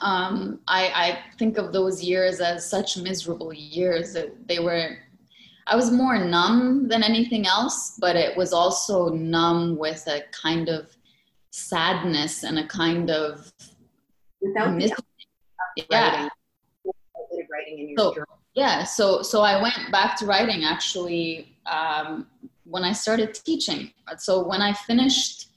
[0.00, 4.12] um, I, I think of those years as such miserable years.
[4.12, 4.98] That they were,
[5.66, 10.68] I was more numb than anything else, but it was also numb with a kind
[10.68, 10.96] of
[11.50, 13.52] sadness and a kind of
[14.40, 14.92] without mis-
[15.90, 16.28] yeah.
[17.52, 17.94] Writing.
[17.98, 18.14] so,
[18.54, 22.26] yeah, so so I went back to writing actually um,
[22.64, 23.92] when I started teaching.
[24.18, 25.49] So when I finished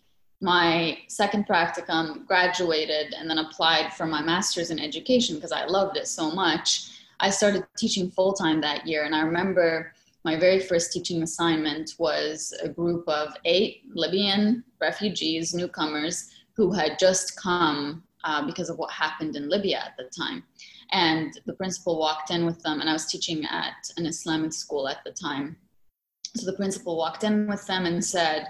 [0.43, 5.95] my second practicum, graduated, and then applied for my master's in education because I loved
[5.95, 6.89] it so much.
[7.21, 9.93] I started teaching full time that year, and I remember
[10.25, 16.99] my very first teaching assignment was a group of eight Libyan refugees, newcomers, who had
[16.99, 20.43] just come uh, because of what happened in Libya at the time.
[20.91, 24.89] And the principal walked in with them, and I was teaching at an Islamic school
[24.89, 25.55] at the time.
[26.35, 28.47] So the principal walked in with them and said,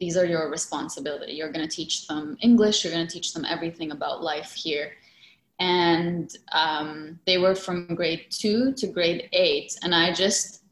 [0.00, 1.32] these are your responsibility.
[1.32, 2.84] You're going to teach them English.
[2.84, 4.92] You're going to teach them everything about life here.
[5.58, 9.76] And um, they were from grade two to grade eight.
[9.82, 10.64] And I just,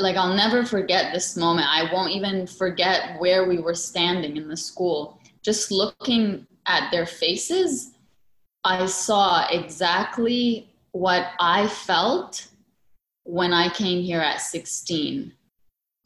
[0.00, 1.68] like, I'll never forget this moment.
[1.70, 5.20] I won't even forget where we were standing in the school.
[5.42, 7.92] Just looking at their faces,
[8.64, 12.48] I saw exactly what I felt
[13.22, 15.32] when I came here at 16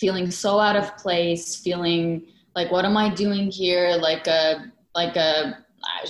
[0.03, 3.95] feeling so out of place, feeling like what am I doing here?
[3.95, 5.65] Like a like a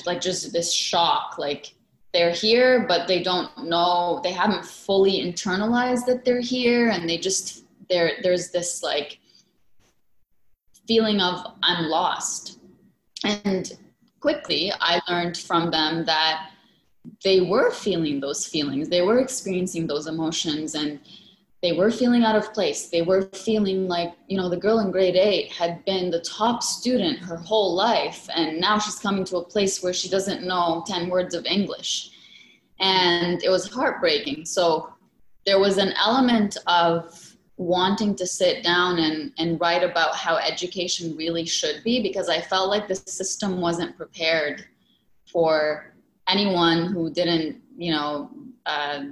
[0.07, 1.37] like just this shock.
[1.37, 1.74] Like
[2.14, 7.18] they're here, but they don't know they haven't fully internalized that they're here, and they
[7.18, 9.18] just there there's this like
[10.88, 12.61] feeling of I'm lost.
[13.24, 13.70] And
[14.20, 16.48] quickly, I learned from them that
[17.22, 20.98] they were feeling those feelings, they were experiencing those emotions, and
[21.62, 22.88] they were feeling out of place.
[22.88, 26.62] They were feeling like, you know, the girl in grade eight had been the top
[26.62, 30.83] student her whole life, and now she's coming to a place where she doesn't know
[30.88, 32.11] 10 words of English.
[32.81, 34.44] And it was heartbreaking.
[34.44, 34.92] So
[35.46, 41.16] there was an element of wanting to sit down and, and write about how education
[41.16, 44.64] really should be because I felt like the system wasn't prepared
[45.31, 45.94] for
[46.29, 48.31] anyone who didn't, you know,
[48.66, 49.03] uh,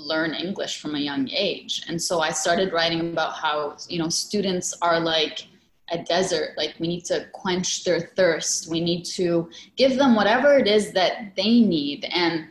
[0.00, 1.82] learn English from a young age.
[1.88, 5.46] And so I started writing about how, you know, students are like
[5.90, 6.56] a desert.
[6.56, 8.70] Like we need to quench their thirst.
[8.70, 12.06] We need to give them whatever it is that they need.
[12.12, 12.48] And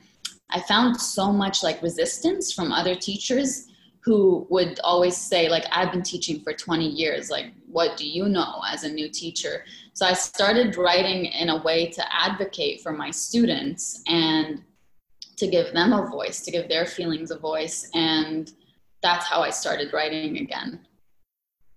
[0.50, 3.70] I found so much like resistance from other teachers
[4.02, 8.30] who would always say like i've been teaching for 20 years like what do you
[8.30, 12.92] know as a new teacher so i started writing in a way to advocate for
[12.92, 14.64] my students and
[15.40, 18.54] to give them a voice to give their feelings a voice and
[19.02, 20.80] that's how i started writing again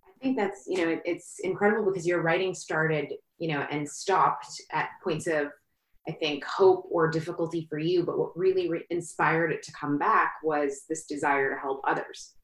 [0.06, 4.60] i think that's you know it's incredible because your writing started you know and stopped
[4.72, 5.48] at points of
[6.08, 9.98] I think, hope or difficulty for you, but what really re- inspired it to come
[9.98, 12.34] back was this desire to help others.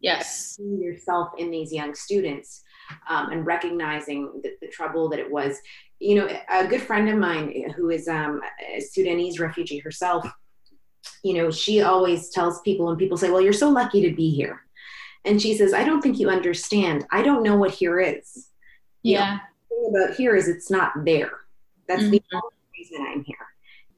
[0.00, 0.56] Yes.
[0.56, 2.62] Seeing yourself in these young students
[3.08, 5.58] um, and recognizing the, the, trouble that it was.
[5.98, 8.40] You know, a good friend of mine who is um,
[8.72, 10.24] a Sudanese refugee herself,
[11.22, 14.30] you know, she always tells people, and people say, Well, you're so lucky to be
[14.30, 14.62] here.
[15.24, 17.06] And she says, I don't think you understand.
[17.10, 18.48] I don't know what here is.
[19.02, 19.38] Yeah.
[19.70, 21.32] You know, about here is it's not there.
[21.86, 22.12] That's mm-hmm.
[22.12, 22.42] the
[22.76, 23.36] reason I'm here.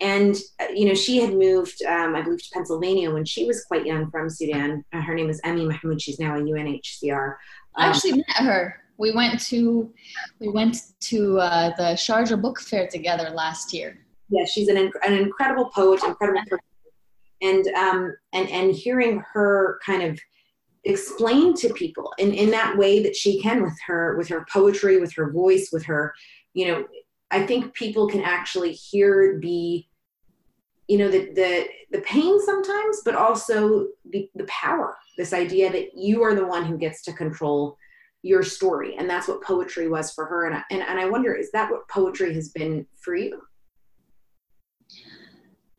[0.01, 3.65] And, uh, you know, she had moved, um, I believe, to Pennsylvania when she was
[3.65, 4.83] quite young from Sudan.
[4.93, 6.01] Uh, her name is Emi Mahmoud.
[6.01, 7.29] She's now a UNHCR.
[7.29, 7.37] Um,
[7.77, 8.77] I actually met her.
[8.97, 9.93] We went to
[10.41, 13.99] we went to uh, the Sharjah Book Fair together last year.
[14.31, 16.65] Yeah, she's an, an incredible poet, incredible person.
[17.43, 20.19] And, um, and, and hearing her kind of
[20.85, 24.99] explain to people in, in that way that she can with her with her poetry
[24.99, 26.15] with her voice with her
[26.55, 26.87] you know
[27.31, 29.85] I think people can actually hear the
[30.89, 35.91] you know the the the pain sometimes but also the the power this idea that
[35.95, 37.77] you are the one who gets to control
[38.23, 38.97] your story.
[38.97, 40.47] And that's what poetry was for her.
[40.47, 43.41] And I, and, and I wonder is that what poetry has been for you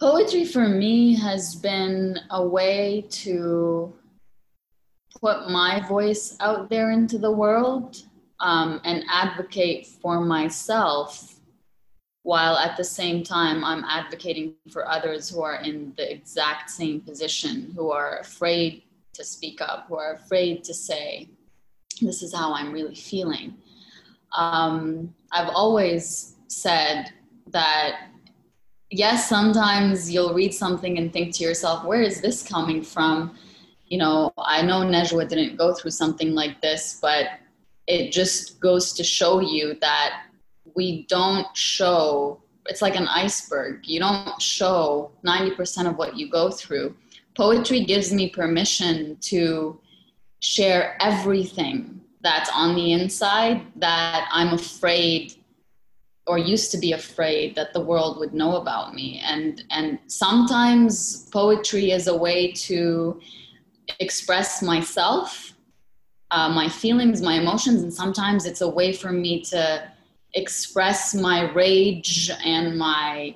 [0.02, 3.94] poetry for me has been a way to
[5.22, 7.98] put my voice out there into the world
[8.40, 11.36] um, and advocate for myself
[12.24, 17.02] while at the same time I'm advocating for others who are in the exact same
[17.02, 18.82] position, who are afraid
[19.14, 21.30] to speak up, who are afraid to say,
[22.02, 23.54] this is how I'm really feeling.
[24.36, 27.12] Um, I've always said
[27.52, 28.08] that,
[28.92, 33.36] yes, sometimes you'll read something and think to yourself, where is this coming from?
[33.88, 37.28] You know, I know Najwa didn't go through something like this, but
[37.88, 40.24] it just goes to show you that
[40.76, 46.52] we don't show it's like an iceberg you don't show 90% of what you go
[46.52, 46.96] through
[47.36, 49.80] poetry gives me permission to
[50.40, 55.34] share everything that's on the inside that i'm afraid
[56.32, 61.28] or used to be afraid that the world would know about me and and sometimes
[61.30, 63.20] poetry is a way to
[64.00, 65.54] express myself
[66.36, 69.62] uh, my feelings my emotions and sometimes it's a way for me to
[70.34, 73.36] express my rage and my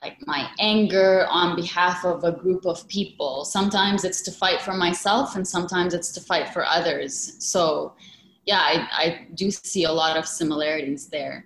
[0.00, 3.44] like my anger on behalf of a group of people.
[3.44, 7.34] Sometimes it's to fight for myself and sometimes it's to fight for others.
[7.44, 7.92] So
[8.46, 11.44] yeah, I, I do see a lot of similarities there.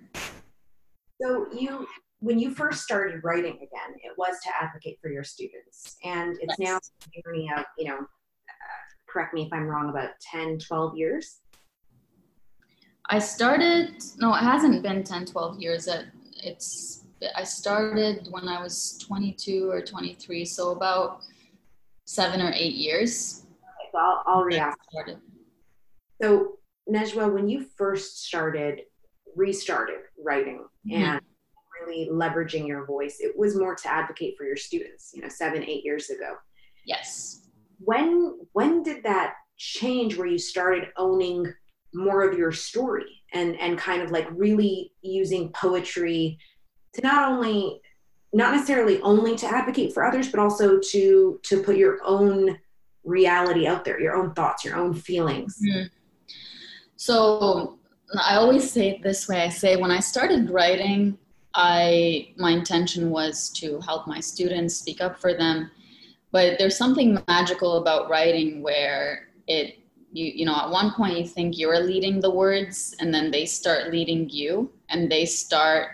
[1.21, 1.87] So you
[2.19, 5.97] when you first started writing again, it was to advocate for your students.
[6.03, 6.69] And it's yes.
[6.69, 10.97] now a journey of, you know, uh, correct me if I'm wrong, about 10, 12
[10.97, 11.41] years.
[13.09, 15.87] I started, no, it hasn't been 10, 12 years.
[16.43, 17.05] It's,
[17.35, 21.21] I started when I was 22 or 23, so about
[22.05, 23.45] seven or eight years.
[23.45, 24.79] Okay, so I'll, I'll react.
[26.21, 26.57] So,
[26.89, 28.81] Najwa, when you first started,
[29.35, 31.03] restarted writing mm-hmm.
[31.03, 31.21] and
[31.81, 35.63] really leveraging your voice, it was more to advocate for your students, you know, seven,
[35.63, 36.35] eight years ago.
[36.85, 37.47] Yes.
[37.79, 41.51] When when did that change where you started owning
[41.93, 46.37] more of your story and and kind of like really using poetry
[46.93, 47.81] to not only
[48.33, 52.57] not necessarily only to advocate for others but also to to put your own
[53.03, 55.87] reality out there your own thoughts your own feelings mm-hmm.
[56.97, 57.79] so
[58.15, 61.17] I always say it this way I say, when I started writing,
[61.53, 65.71] I my intention was to help my students speak up for them.
[66.31, 69.79] But there's something magical about writing where it
[70.11, 73.45] you you know at one point you think you're leading the words and then they
[73.45, 75.89] start leading you and they start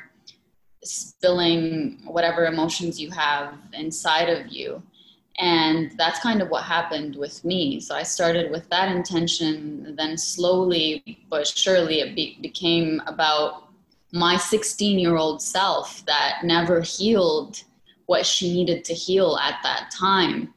[0.83, 4.83] spilling whatever emotions you have inside of you
[5.39, 10.17] and that's kind of what happened with me so i started with that intention then
[10.17, 13.63] slowly but surely it be- became about
[14.13, 17.63] my 16 year old self that never healed
[18.05, 20.53] what she needed to heal at that time.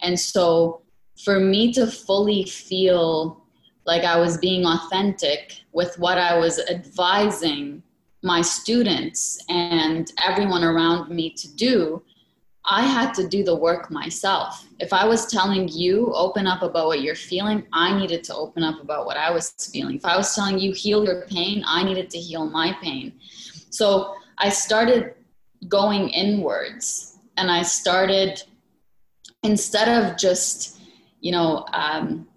[0.00, 0.82] And so
[1.24, 3.44] for me to fully feel
[3.84, 7.82] like I was being authentic with what I was advising
[8.22, 12.02] my students and everyone around me to do,
[12.64, 14.66] I had to do the work myself.
[14.78, 18.62] If I was telling you, open up about what you're feeling, I needed to open
[18.62, 19.96] up about what I was feeling.
[19.96, 23.14] If I was telling you, heal your pain, I needed to heal my pain.
[23.70, 25.14] So I started
[25.68, 28.42] going inwards and I started,
[29.42, 30.80] instead of just,
[31.20, 32.28] you know, um,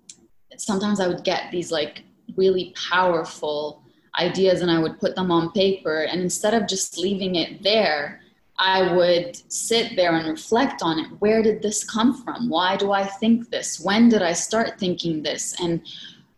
[0.58, 2.04] sometimes I would get these like
[2.36, 3.84] really powerful
[4.20, 6.04] ideas and I would put them on paper.
[6.04, 8.22] And instead of just leaving it there,
[8.58, 11.08] I would sit there and reflect on it.
[11.20, 12.50] Where did this come from?
[12.50, 13.80] Why do I think this?
[13.80, 15.60] When did I start thinking this?
[15.60, 15.82] And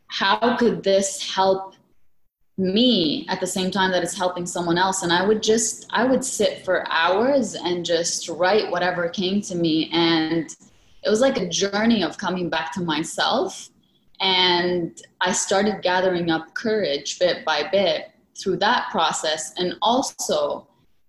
[0.08, 1.76] how could this help
[2.58, 6.04] me at the same time that it's helping someone else and i would just i
[6.04, 10.56] would sit for hours and just write whatever came to me and
[11.04, 13.70] it was like a journey of coming back to myself
[14.22, 20.68] and i started gathering up courage bit by bit through that process and also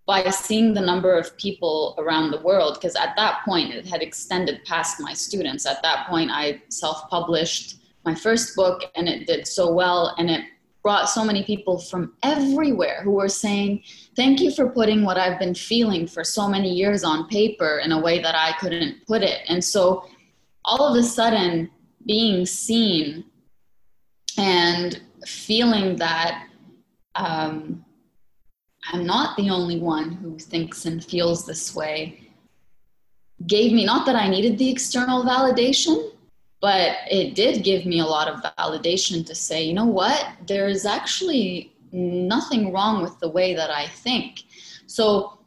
[0.08, 4.02] by seeing the number of people around the world because at that point it had
[4.02, 9.46] extended past my students at that point i self-published my first book and it did
[9.46, 10.42] so well and it
[10.82, 13.82] brought so many people from everywhere who were saying,
[14.16, 17.92] Thank you for putting what I've been feeling for so many years on paper in
[17.92, 19.40] a way that I couldn't put it.
[19.48, 20.06] And so
[20.64, 21.70] all of a sudden,
[22.06, 23.24] being seen
[24.38, 26.46] and feeling that
[27.16, 27.84] um,
[28.90, 32.30] I'm not the only one who thinks and feels this way.
[33.46, 36.12] Gave me not that I needed the external validation,
[36.60, 40.26] but it did give me a lot of validation to say you know what?
[40.46, 44.42] There's actually nothing wrong with the way that i think.
[44.86, 45.38] So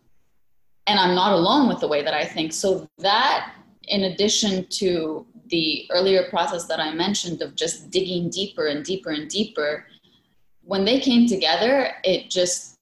[0.87, 2.53] and i'm not alone with the way that i think.
[2.53, 8.67] So that in addition to the earlier process that i mentioned of just digging deeper
[8.67, 9.85] and deeper and deeper
[10.63, 12.77] when they came together it just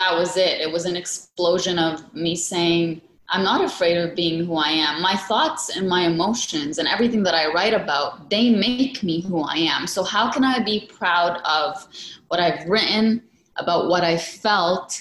[0.00, 3.00] that was it it was an explosion of me saying
[3.32, 5.00] I'm not afraid of being who I am.
[5.00, 9.42] My thoughts and my emotions and everything that I write about, they make me who
[9.42, 9.86] I am.
[9.86, 11.86] So, how can I be proud of
[12.26, 13.22] what I've written,
[13.56, 15.00] about what I felt,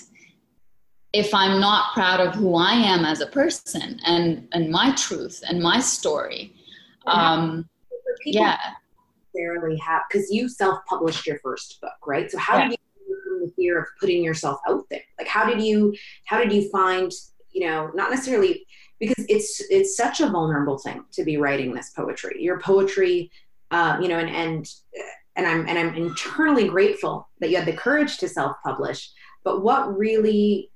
[1.12, 5.42] if I'm not proud of who I am as a person and, and my truth
[5.50, 6.54] and my story?
[7.08, 7.68] Um,
[8.26, 8.60] yeah.
[9.34, 12.30] Necessarily have because you self-published your first book, right?
[12.30, 12.70] So how yeah.
[12.70, 12.78] did you
[13.60, 15.02] fear of putting yourself out there?
[15.18, 15.96] Like, how did you
[16.26, 17.12] how did you find
[17.52, 18.66] you know not necessarily
[19.00, 22.42] because it's it's such a vulnerable thing to be writing this poetry.
[22.42, 23.32] Your poetry
[23.72, 24.68] uh, you know and and
[25.36, 29.12] and i'm and i'm internally grateful that you had the courage to self-publish
[29.44, 30.72] but what really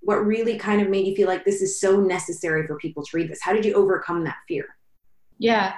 [0.00, 3.16] what really kind of made you feel like this is so necessary for people to
[3.16, 3.40] read this?
[3.42, 4.64] How did you overcome that fear?
[5.38, 5.74] Yeah.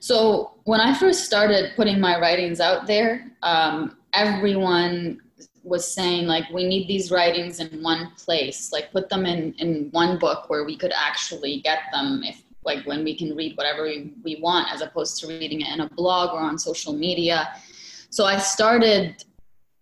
[0.00, 5.20] So when i first started putting my writings out there um, everyone
[5.62, 9.88] was saying like we need these writings in one place like put them in in
[9.90, 13.84] one book where we could actually get them if like when we can read whatever
[13.84, 17.48] we, we want as opposed to reading it in a blog or on social media.
[18.10, 19.24] So i started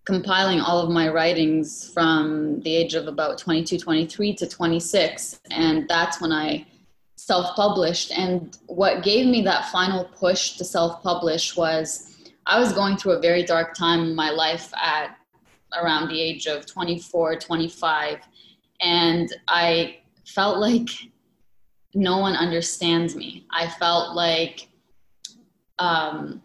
[0.05, 5.89] compiling all of my writings from the age of about 22 23 to 26 and
[5.89, 6.67] that's when i
[7.17, 8.13] self-published.
[8.13, 12.17] And what gave me that final push to self-publish was
[12.47, 15.18] i was going through a very dark time in my life at
[15.77, 18.19] around the age of 24, 25.
[18.81, 20.89] And I felt like
[21.95, 23.47] no one understands me.
[23.51, 24.69] I felt like
[25.79, 26.43] um,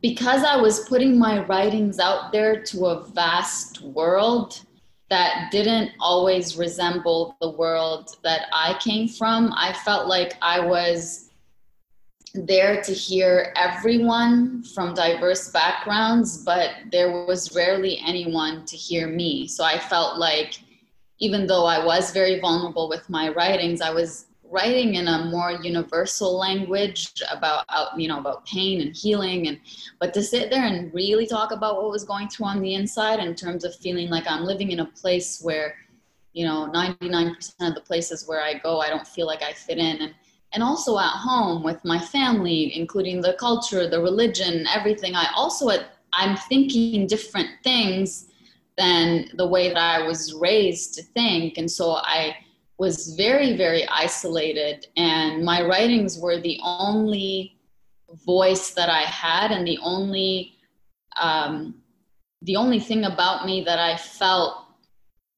[0.00, 4.60] because I was putting my writings out there to a vast world
[5.08, 11.30] that didn't always resemble the world that I came from, I felt like I was
[12.34, 19.46] there to hear everyone from diverse backgrounds, but there was rarely anyone to hear me.
[19.46, 20.60] So I felt like
[21.18, 25.52] even though I was very vulnerable with my writings, I was writing in a more
[25.62, 27.64] universal language about
[27.96, 29.58] you know about pain and healing and
[29.98, 33.18] but to sit there and really talk about what was going through on the inside
[33.18, 35.74] in terms of feeling like i'm living in a place where
[36.34, 39.78] you know 99% of the places where i go i don't feel like i fit
[39.78, 40.14] in and
[40.54, 45.68] and also at home with my family including the culture the religion everything i also
[46.14, 48.28] i'm thinking different things
[48.78, 52.34] than the way that i was raised to think and so i
[52.82, 57.56] was very, very isolated, and my writings were the only
[58.26, 60.54] voice that I had, and the only
[61.20, 61.76] um,
[62.42, 64.64] the only thing about me that I felt,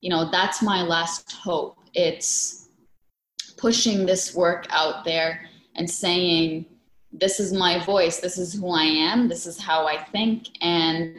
[0.01, 1.77] you know, that's my last hope.
[1.93, 2.64] It's
[3.65, 6.67] pushing this work out there and saying,
[7.13, 11.19] this is my voice, this is who I am, this is how I think, and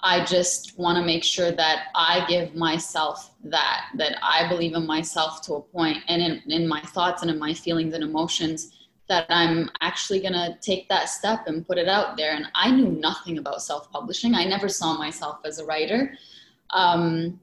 [0.00, 4.86] I just want to make sure that I give myself that, that I believe in
[4.86, 8.72] myself to a point and in, in my thoughts and in my feelings and emotions
[9.10, 12.32] that I'm actually going to take that step and put it out there.
[12.32, 14.34] And I knew nothing about self publishing.
[14.34, 16.14] I never saw myself as a writer.
[16.70, 17.38] Um,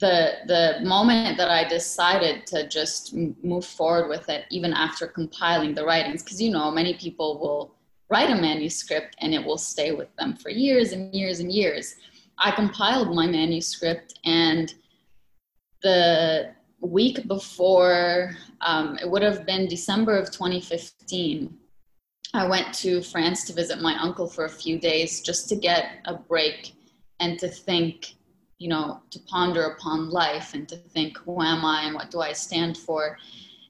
[0.00, 5.74] the, the moment that I decided to just move forward with it, even after compiling
[5.74, 7.74] the writings, because you know, many people will
[8.10, 11.96] write a manuscript and it will stay with them for years and years and years.
[12.38, 14.74] I compiled my manuscript and
[15.82, 21.56] the week before, um, it would have been December of 2015,
[22.32, 25.98] I went to France to visit my uncle for a few days just to get
[26.04, 26.74] a break
[27.18, 28.14] and to think,
[28.60, 32.20] you know, to ponder upon life and to think, who am I and what do
[32.20, 33.18] I stand for?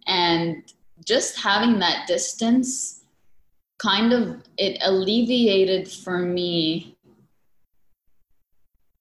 [0.08, 0.64] And
[1.06, 3.04] just having that distance
[3.78, 6.94] kind of it alleviated for me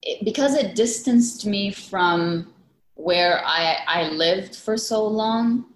[0.02, 2.50] it, because it distanced me from
[2.94, 5.66] where I, I lived for so long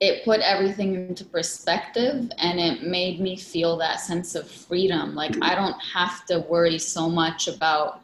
[0.00, 5.36] it put everything into perspective and it made me feel that sense of freedom like
[5.42, 8.02] i don't have to worry so much about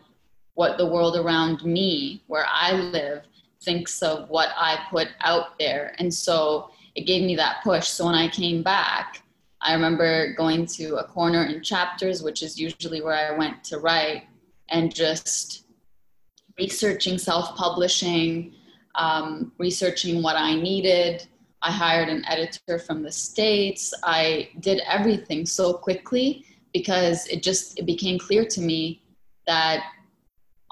[0.54, 3.22] what the world around me where i live
[3.62, 8.06] thinks of what i put out there and so it gave me that push so
[8.06, 9.24] when i came back
[9.64, 13.78] I remember going to a corner in chapters, which is usually where I went to
[13.78, 14.24] write,
[14.68, 15.64] and just
[16.58, 18.52] researching self publishing,
[18.94, 21.26] um, researching what I needed.
[21.62, 23.94] I hired an editor from the States.
[24.04, 26.44] I did everything so quickly
[26.74, 29.02] because it just it became clear to me
[29.46, 29.82] that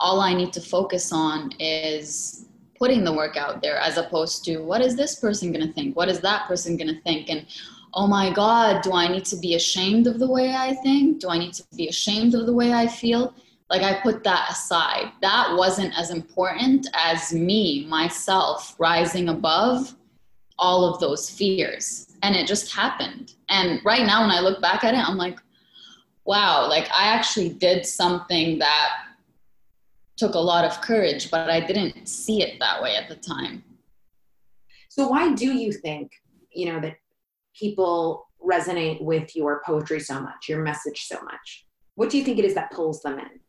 [0.03, 2.47] all I need to focus on is
[2.77, 5.97] putting the work out there as opposed to what is this person going to think?
[5.97, 7.31] What is that person going to think?
[7.31, 7.47] And
[7.95, 11.21] oh my God, do I need to be ashamed of the way I think?
[11.21, 13.33] Do I need to be ashamed of the way I feel?
[13.71, 15.13] Like I put that aside.
[15.21, 19.95] That wasn't as important as me, myself, rising above
[20.59, 22.09] all of those fears.
[22.25, 23.35] And it just happened.
[23.49, 25.39] And right now, when I look back at it, I'm like,
[26.25, 28.91] wow, like I actually did something that
[30.17, 33.65] took a lot of courage, but I didn't see it that way at the time.
[34.89, 36.13] So, why do you think,
[36.53, 36.97] you know, that
[37.59, 41.67] people resonate with your poetry so much, your message so much?
[41.95, 43.41] What do you think it is that pulls them in?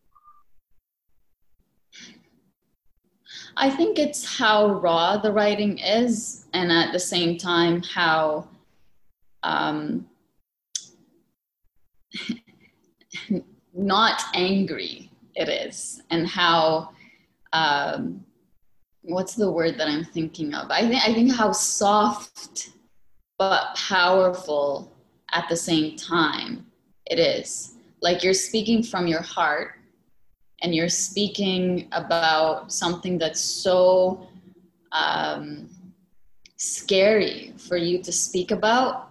[3.58, 8.48] I think it's how raw the writing is, and at the same time, how
[9.44, 10.08] um,
[13.74, 16.90] not angry it is, and how
[17.54, 18.24] um,
[19.02, 20.72] what's the word that I'm thinking of?
[20.72, 22.70] I think I think how soft
[23.38, 24.92] but powerful
[25.32, 26.66] at the same time.
[27.06, 29.80] It is like you're speaking from your heart
[30.62, 34.28] and you're speaking about something that's so
[34.92, 35.70] um,
[36.58, 39.10] scary for you to speak about,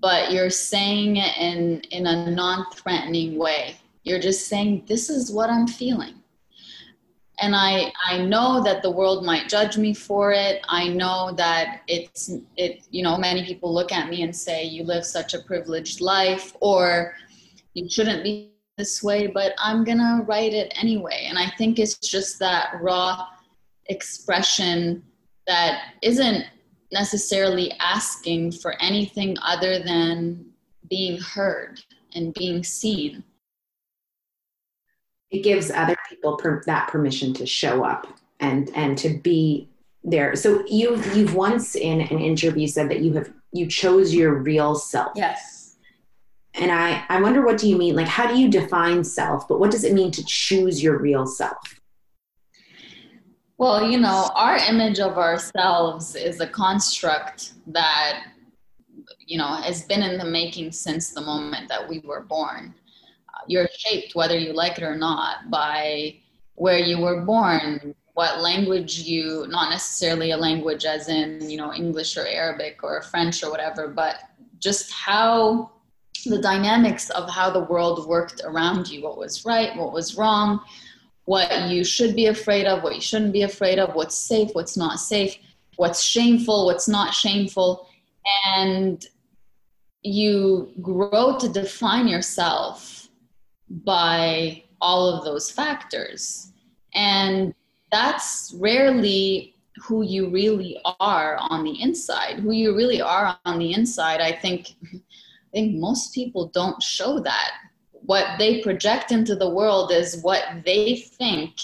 [0.00, 3.76] but you're saying it in, in a non threatening way.
[4.02, 6.20] You're just saying, This is what I'm feeling
[7.40, 10.60] and I I know that the world might judge me for it.
[10.68, 14.84] I know that it's it you know many people look at me and say you
[14.84, 17.14] live such a privileged life or
[17.74, 21.26] you shouldn't be this way, but I'm going to write it anyway.
[21.28, 23.26] And I think it's just that raw
[23.86, 25.04] expression
[25.46, 26.46] that isn't
[26.90, 30.46] necessarily asking for anything other than
[30.88, 31.80] being heard
[32.14, 33.22] and being seen
[35.30, 38.06] it gives other people per, that permission to show up
[38.40, 39.68] and and to be
[40.02, 40.34] there.
[40.34, 44.74] So you've you've once in an interview said that you have you chose your real
[44.74, 45.12] self.
[45.14, 45.76] Yes.
[46.54, 47.94] And i i wonder what do you mean?
[47.94, 51.26] Like how do you define self but what does it mean to choose your real
[51.26, 51.80] self?
[53.60, 58.28] Well, you know, our image of ourselves is a construct that,
[59.26, 62.74] you know, has been in the making since the moment that we were born.
[63.46, 66.16] You're shaped, whether you like it or not, by
[66.54, 71.72] where you were born, what language you, not necessarily a language as in, you know,
[71.72, 74.16] English or Arabic or French or whatever, but
[74.58, 75.70] just how
[76.26, 80.60] the dynamics of how the world worked around you, what was right, what was wrong
[81.30, 84.76] what you should be afraid of, what you shouldn't be afraid of, what's safe, what's
[84.76, 85.36] not safe,
[85.76, 87.88] what's shameful, what's not shameful.
[88.48, 89.06] And
[90.02, 92.99] you grow to define yourself
[93.84, 96.52] by all of those factors.
[96.94, 97.54] And
[97.92, 102.40] that's rarely who you really are on the inside.
[102.40, 107.18] Who you really are on the inside, I think I think most people don't show
[107.20, 107.52] that
[107.92, 111.60] what they project into the world is what they think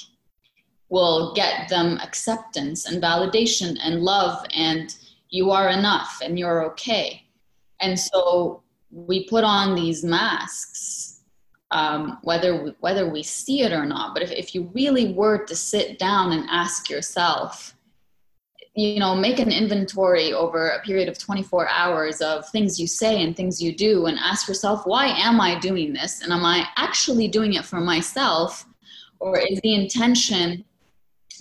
[0.89, 4.97] will get them acceptance and validation and love and
[5.31, 7.23] you are enough and you're okay
[7.81, 11.06] and so we put on these masks
[11.77, 14.15] um, whether we, whether we see it or not.
[14.15, 17.75] But if, if you really were to sit down and ask yourself
[18.79, 23.23] you know make an inventory over a period of 24 hours of things you say
[23.23, 26.21] and things you do and ask yourself why am i doing this?
[26.23, 28.67] And am i actually doing it for myself?
[29.19, 30.63] Or is the intention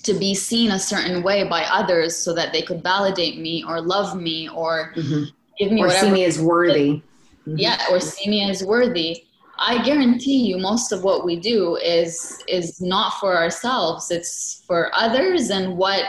[0.03, 3.81] to be seen a certain way by others so that they could validate me or
[3.81, 5.23] love me or mm-hmm.
[5.59, 6.91] give me or whatever see me as worthy.
[6.91, 7.57] Mm-hmm.
[7.57, 9.24] yeah or see me as worthy
[9.57, 14.91] i guarantee you most of what we do is is not for ourselves it's for
[14.95, 16.05] others and what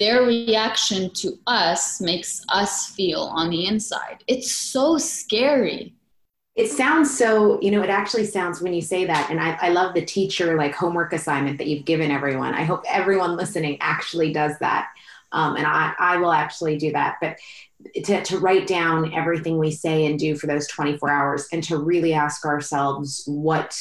[0.00, 4.24] their reaction to us makes us feel on the inside.
[4.26, 5.94] It's so scary.
[6.56, 9.30] It sounds so, you know, it actually sounds when you say that.
[9.30, 12.54] And I, I love the teacher like homework assignment that you've given everyone.
[12.54, 14.88] I hope everyone listening actually does that.
[15.32, 17.16] Um, and I, I will actually do that.
[17.20, 17.38] But
[18.04, 21.78] to, to write down everything we say and do for those 24 hours and to
[21.78, 23.76] really ask ourselves what,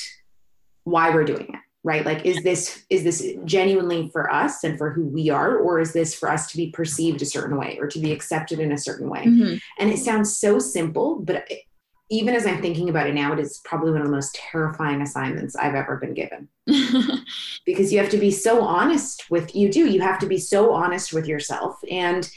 [0.84, 2.06] why we're doing it right?
[2.06, 5.94] Like is this is this genuinely for us and for who we are or is
[5.94, 8.78] this for us to be perceived a certain way or to be accepted in a
[8.78, 9.26] certain way?
[9.26, 9.56] Mm-hmm.
[9.80, 11.48] and it sounds so simple but
[12.10, 15.02] even as i'm thinking about it now it is probably one of the most terrifying
[15.02, 16.48] assignments i've ever been given.
[17.66, 20.74] Because you have to be so honest with you do you have to be so
[20.74, 21.78] honest with yourself.
[21.90, 22.30] And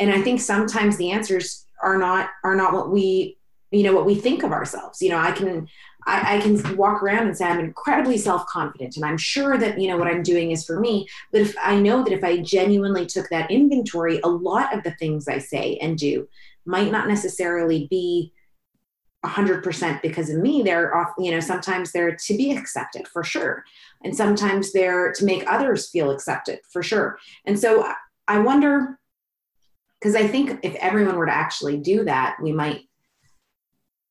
[0.00, 0.24] and i mm-hmm.
[0.24, 3.36] think sometimes the answers are not are not what we
[3.70, 5.02] you know what we think of ourselves.
[5.02, 5.68] You know i can
[6.06, 9.88] I, I, can walk around and say I'm incredibly self-confident and I'm sure that you
[9.88, 11.08] know what I'm doing is for me.
[11.32, 14.90] But if I know that if I genuinely took that inventory, a lot of the
[14.96, 16.28] things I say and do
[16.66, 18.34] might not necessarily be
[19.24, 20.62] 100% because of me.
[20.62, 23.64] They're off you know sometimes they're to be accepted for sure.
[24.02, 27.18] And sometimes they're to make others feel accepted for sure.
[27.46, 27.90] And so
[28.26, 28.98] i wonder
[30.04, 32.82] because i think if everyone were to actually do that we might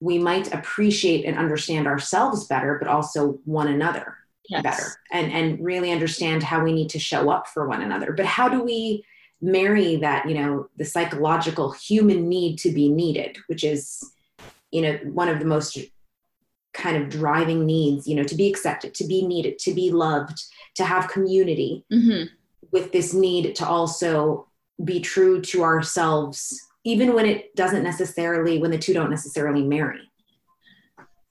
[0.03, 4.17] we might appreciate and understand ourselves better, but also one another
[4.49, 4.61] yes.
[4.61, 4.83] better
[5.13, 8.11] and, and really understand how we need to show up for one another.
[8.11, 9.05] But how do we
[9.41, 14.03] marry that, you know, the psychological human need to be needed, which is,
[14.71, 15.77] you know, one of the most
[16.73, 20.43] kind of driving needs, you know, to be accepted, to be needed, to be loved,
[20.75, 22.25] to have community mm-hmm.
[22.71, 24.47] with this need to also
[24.83, 30.01] be true to ourselves even when it doesn't necessarily when the two don't necessarily marry.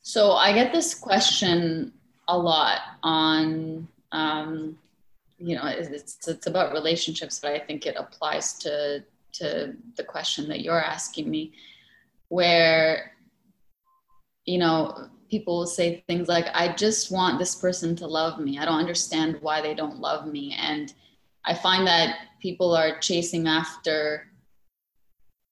[0.02, 1.92] So i get this question
[2.28, 4.78] a lot on um,
[5.38, 10.48] you know it's it's about relationships but i think it applies to to the question
[10.48, 11.52] that you're asking me
[12.28, 13.12] where
[14.44, 18.58] you know people will say things like i just want this person to love me.
[18.58, 20.54] I don't understand why they don't love me.
[20.58, 20.92] And
[21.44, 24.26] i find that people are chasing after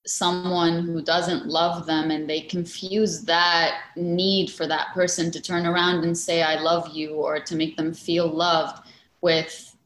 [0.06, 5.66] someone who doesn't love them and they confuse that need for that person to turn
[5.66, 8.82] around and say i love you or to make them feel loved
[9.20, 9.76] with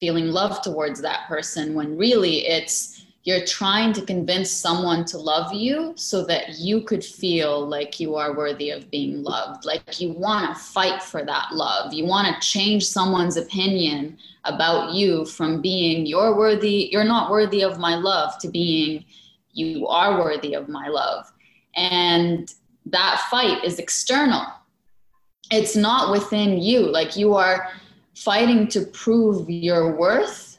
[0.00, 2.97] feeling love towards that person when really it's
[3.28, 8.16] you're trying to convince someone to love you so that you could feel like you
[8.16, 12.26] are worthy of being loved like you want to fight for that love you want
[12.26, 17.94] to change someone's opinion about you from being you're worthy you're not worthy of my
[17.94, 19.04] love to being
[19.58, 21.30] you are worthy of my love.
[21.76, 22.52] And
[22.86, 24.44] that fight is external.
[25.50, 26.80] It's not within you.
[26.80, 27.70] Like you are
[28.14, 30.58] fighting to prove your worth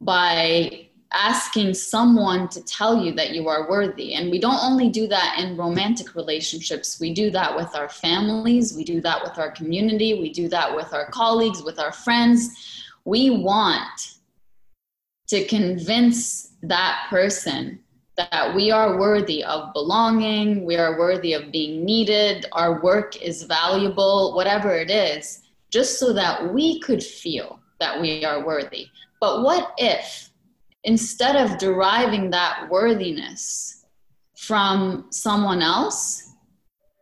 [0.00, 4.14] by asking someone to tell you that you are worthy.
[4.14, 8.74] And we don't only do that in romantic relationships, we do that with our families,
[8.76, 12.84] we do that with our community, we do that with our colleagues, with our friends.
[13.04, 14.18] We want
[15.28, 17.80] to convince that person
[18.16, 23.44] that we are worthy of belonging, we are worthy of being needed, our work is
[23.44, 28.88] valuable, whatever it is, just so that we could feel that we are worthy.
[29.20, 30.29] But what if
[30.84, 33.84] instead of deriving that worthiness
[34.36, 36.32] from someone else,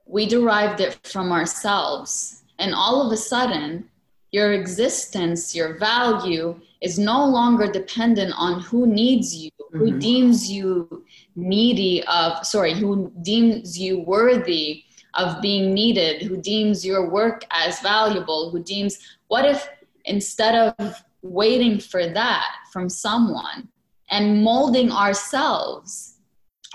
[0.06, 2.42] we derived it from ourselves?
[2.58, 3.88] And all of a sudden,
[4.32, 9.78] your existence, your value is no longer dependent on who needs you, mm-hmm.
[9.78, 11.04] who deems you
[11.34, 17.80] needy of, sorry, who deems you worthy of being needed, who deems your work as
[17.80, 18.98] valuable, who deems,
[19.28, 19.68] what if
[20.04, 23.68] instead of waiting for that from someone
[24.10, 26.18] and molding ourselves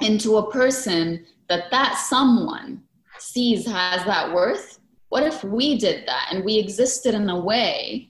[0.01, 2.81] into a person that that someone
[3.19, 4.79] sees has that worth.
[5.09, 8.09] What if we did that and we existed in a way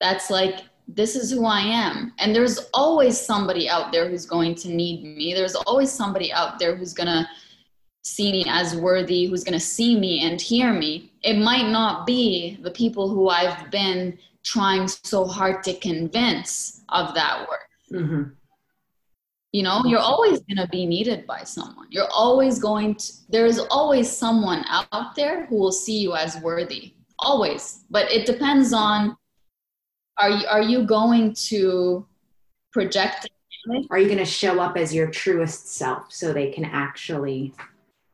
[0.00, 2.12] that's like this is who i am.
[2.18, 5.34] And there's always somebody out there who's going to need me.
[5.34, 7.28] There's always somebody out there who's going to
[8.02, 11.12] see me as worthy who's going to see me and hear me.
[11.22, 17.14] It might not be the people who i've been trying so hard to convince of
[17.14, 17.68] that work.
[17.92, 18.22] Mm-hmm.
[19.50, 21.86] you know you're always going to be needed by someone.
[21.90, 26.94] You're always going to there's always someone out there who will see you as worthy.
[27.18, 27.84] Always.
[27.90, 29.16] But it depends on
[30.18, 32.06] are you are you going to
[32.72, 33.28] project
[33.90, 37.52] are you going to show up as your truest self so they can actually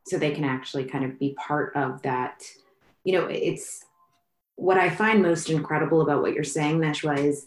[0.06, 2.44] so they can actually kind of be part of that?
[3.04, 3.85] You know it's
[4.56, 7.46] what i find most incredible about what you're saying Najwa is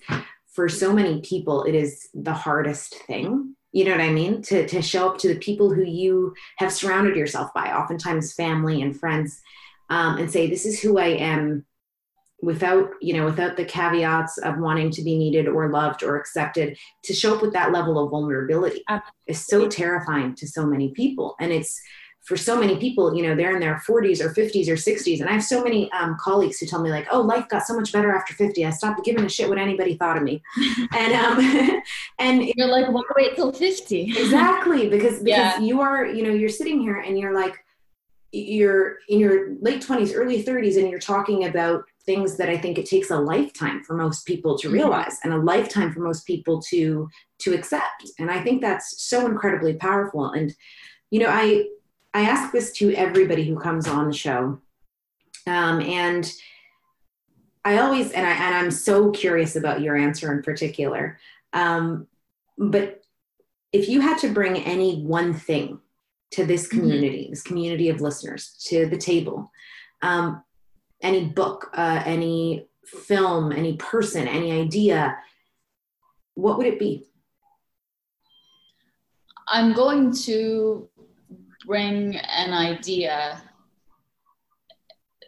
[0.52, 4.68] for so many people it is the hardest thing you know what i mean to,
[4.68, 9.00] to show up to the people who you have surrounded yourself by oftentimes family and
[9.00, 9.42] friends
[9.90, 11.66] um, and say this is who i am
[12.42, 16.78] without you know without the caveats of wanting to be needed or loved or accepted
[17.04, 19.14] to show up with that level of vulnerability Absolutely.
[19.28, 21.82] is so terrifying to so many people and it's
[22.30, 25.20] for so many people, you know, they're in their 40s or 50s or 60s.
[25.20, 27.76] And I have so many um, colleagues who tell me, like, oh, life got so
[27.76, 28.68] much better after 50.
[28.68, 30.44] I stopped giving a shit what anybody thought of me.
[30.96, 31.82] and um,
[32.20, 34.16] and you're like, why wait till 50?
[34.16, 34.90] exactly.
[34.90, 35.60] Because, because yeah.
[35.60, 37.66] you are, you know, you're sitting here and you're like,
[38.32, 42.78] you're in your late 20s, early 30s, and you're talking about things that I think
[42.78, 44.76] it takes a lifetime for most people to mm-hmm.
[44.76, 45.32] realize mm-hmm.
[45.32, 47.10] and a lifetime for most people to
[47.40, 48.08] to accept.
[48.20, 50.30] And I think that's so incredibly powerful.
[50.30, 50.54] And
[51.10, 51.66] you know, I
[52.14, 54.60] I ask this to everybody who comes on the show.
[55.48, 56.32] Um, and
[57.64, 61.20] I always, and, I, and I'm so curious about your answer in particular.
[61.54, 62.08] Um,
[62.58, 63.04] but
[63.72, 65.80] if you had to bring any one thing
[66.32, 66.80] to this mm-hmm.
[66.80, 67.32] community, mm-hmm.
[67.32, 69.52] this community of listeners, to the table,
[70.02, 70.44] um,
[71.02, 75.18] any book, uh, any film, any person, any idea,
[76.36, 77.06] what would it be?
[79.48, 80.90] I'm going to
[81.70, 83.40] bring an idea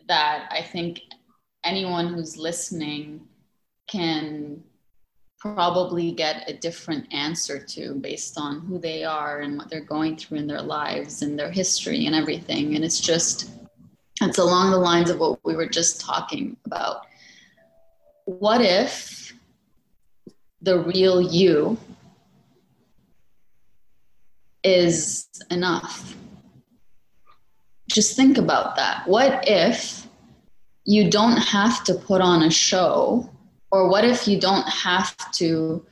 [0.07, 0.99] that I think
[1.63, 3.21] anyone who's listening
[3.87, 4.63] can
[5.37, 10.17] probably get a different answer to based on who they are and what they're going
[10.17, 12.73] through in their lives and their history and everything.
[12.73, 13.51] And it's just,
[14.19, 17.05] it's along the lines of what we were just talking about.
[18.25, 19.31] What if
[20.59, 21.77] the real you
[24.63, 26.15] is enough?
[27.93, 29.07] Just think about that.
[29.07, 30.07] What if
[30.85, 33.29] you don't have to put on a show?
[33.71, 35.85] Or what if you don't have to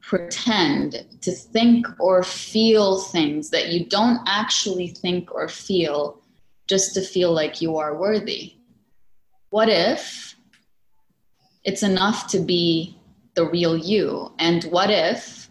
[0.00, 6.20] pretend to think or feel things that you don't actually think or feel
[6.68, 8.54] just to feel like you are worthy?
[9.50, 10.36] What if
[11.64, 12.98] it's enough to be
[13.34, 14.32] the real you?
[14.38, 15.48] And what if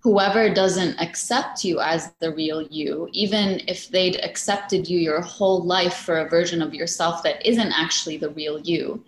[0.00, 5.64] whoever doesn't accept you as the real you, even if they'd accepted you your whole
[5.64, 9.04] life for a version of yourself that isn't actually the real you,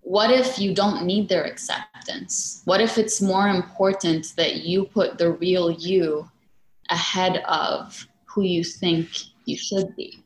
[0.00, 2.62] what if you don't need their acceptance?
[2.64, 6.30] What if it's more important that you put the real you
[6.90, 9.08] ahead of who you think
[9.46, 10.22] you should be?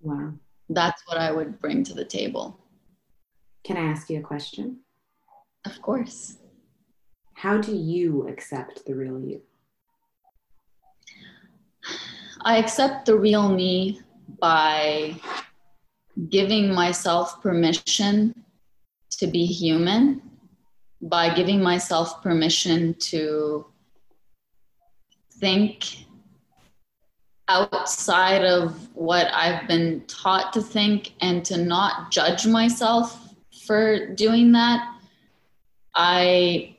[0.00, 0.32] Wow.
[0.68, 2.58] That's what I would bring to the table.
[3.64, 4.80] Can I ask you a question?
[5.66, 6.36] Of course.
[7.34, 9.42] How do you accept the real you?
[12.40, 14.00] I accept the real me
[14.40, 15.16] by
[16.28, 18.44] giving myself permission
[19.18, 20.22] to be human,
[21.00, 23.66] by giving myself permission to
[25.38, 26.06] think
[27.48, 33.34] outside of what I've been taught to think and to not judge myself
[33.66, 34.96] for doing that.
[35.94, 36.73] I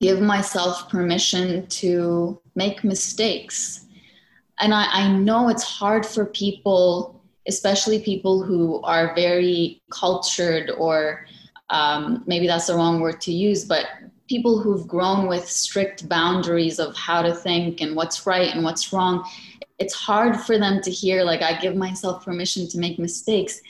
[0.00, 3.86] give myself permission to make mistakes.
[4.60, 11.26] And I, I know it's hard for people, especially people who are very cultured, or
[11.70, 13.86] um, maybe that's the wrong word to use, but
[14.28, 18.92] people who've grown with strict boundaries of how to think and what's right and what's
[18.92, 19.24] wrong.
[19.78, 23.60] It's hard for them to hear, like, I give myself permission to make mistakes.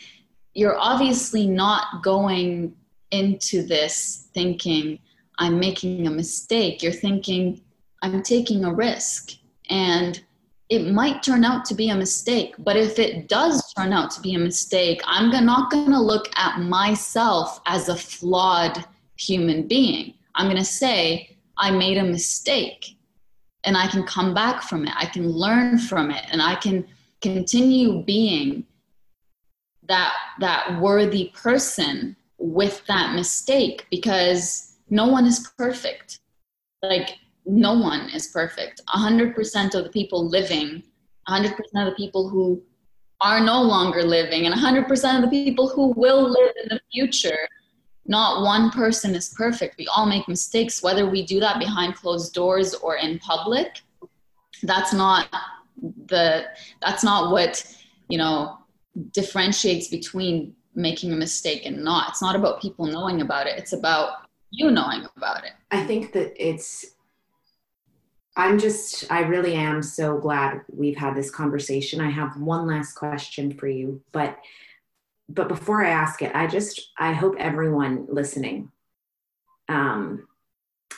[0.53, 2.77] You're obviously not going
[3.11, 4.99] into this thinking,
[5.39, 6.83] I'm making a mistake.
[6.83, 7.61] You're thinking,
[8.03, 9.33] I'm taking a risk.
[9.71, 10.23] And
[10.69, 12.55] it might turn out to be a mistake.
[12.59, 16.29] But if it does turn out to be a mistake, I'm not going to look
[16.37, 18.85] at myself as a flawed
[19.17, 20.15] human being.
[20.35, 22.97] I'm going to say, I made a mistake
[23.65, 24.93] and I can come back from it.
[24.97, 26.87] I can learn from it and I can
[27.21, 28.67] continue being
[29.87, 36.21] that that worthy person with that mistake because no one is perfect.
[36.83, 37.17] Like,
[37.47, 38.81] no one is perfect.
[38.95, 40.83] 100% of the people living,
[41.29, 42.63] 100% of the people who
[43.21, 47.49] are no longer living, and 100% of the people who will live in the future,
[48.07, 49.77] not one person is perfect.
[49.79, 53.81] We all make mistakes, whether we do that behind closed doors or in public.
[54.63, 55.29] That's not
[56.07, 56.45] the
[56.81, 57.65] that's not what
[58.09, 58.59] you know
[59.13, 62.11] differentiates between making a mistake and not.
[62.11, 63.59] It's not about people knowing about it.
[63.59, 64.24] It's about
[64.57, 65.53] you knowing about it.
[65.71, 66.87] I think that it's
[68.37, 72.01] I'm just I really am so glad we've had this conversation.
[72.01, 74.39] I have one last question for you, but
[75.29, 78.71] but before I ask it, I just I hope everyone listening
[79.69, 80.27] um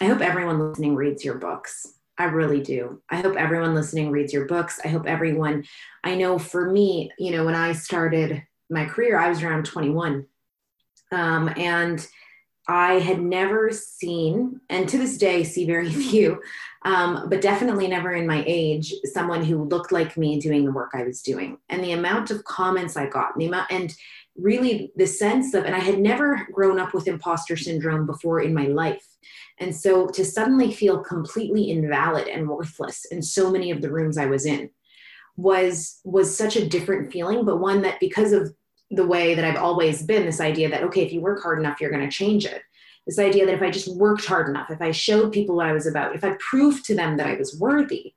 [0.00, 1.94] I hope everyone listening reads your books.
[2.18, 3.02] I really do.
[3.10, 4.80] I hope everyone listening reads your books.
[4.84, 5.64] I hope everyone
[6.04, 10.26] I know for me, you know, when I started my career, I was around 21.
[11.12, 12.06] Um, and
[12.68, 16.40] I had never seen, and to this day see very few,
[16.84, 20.90] um, but definitely never in my age, someone who looked like me doing the work
[20.94, 21.58] I was doing.
[21.68, 23.94] And the amount of comments I got, the amount, and
[24.36, 28.52] really the sense of, and I had never grown up with imposter syndrome before in
[28.52, 29.06] my life.
[29.58, 34.18] And so to suddenly feel completely invalid and worthless in so many of the rooms
[34.18, 34.70] I was in
[35.36, 38.54] was was such a different feeling but one that because of
[38.90, 41.80] the way that I've always been this idea that okay if you work hard enough
[41.80, 42.62] you're going to change it
[43.06, 45.72] this idea that if I just worked hard enough if I showed people what I
[45.72, 48.14] was about if I proved to them that I was worthy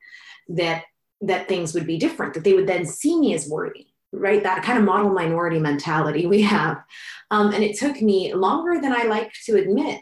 [0.49, 0.83] that
[1.21, 4.63] that things would be different that they would then see me as worthy right that
[4.63, 6.83] kind of model minority mentality we have
[7.31, 10.01] um, and it took me longer than I like to admit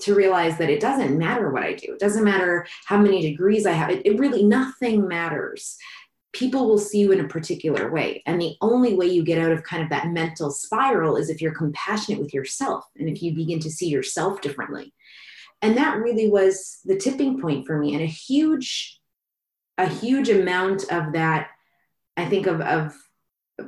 [0.00, 1.92] to realize that it doesn't matter what I do.
[1.92, 3.90] It doesn't matter how many degrees I have.
[3.90, 5.76] It, it really, nothing matters
[6.32, 8.22] people will see you in a particular way.
[8.26, 11.42] And the only way you get out of kind of that mental spiral is if
[11.42, 14.94] you're compassionate with yourself and if you begin to see yourself differently.
[15.60, 17.94] And that really was the tipping point for me.
[17.94, 18.98] And a huge,
[19.78, 21.50] a huge amount of that,
[22.16, 22.96] I think of, of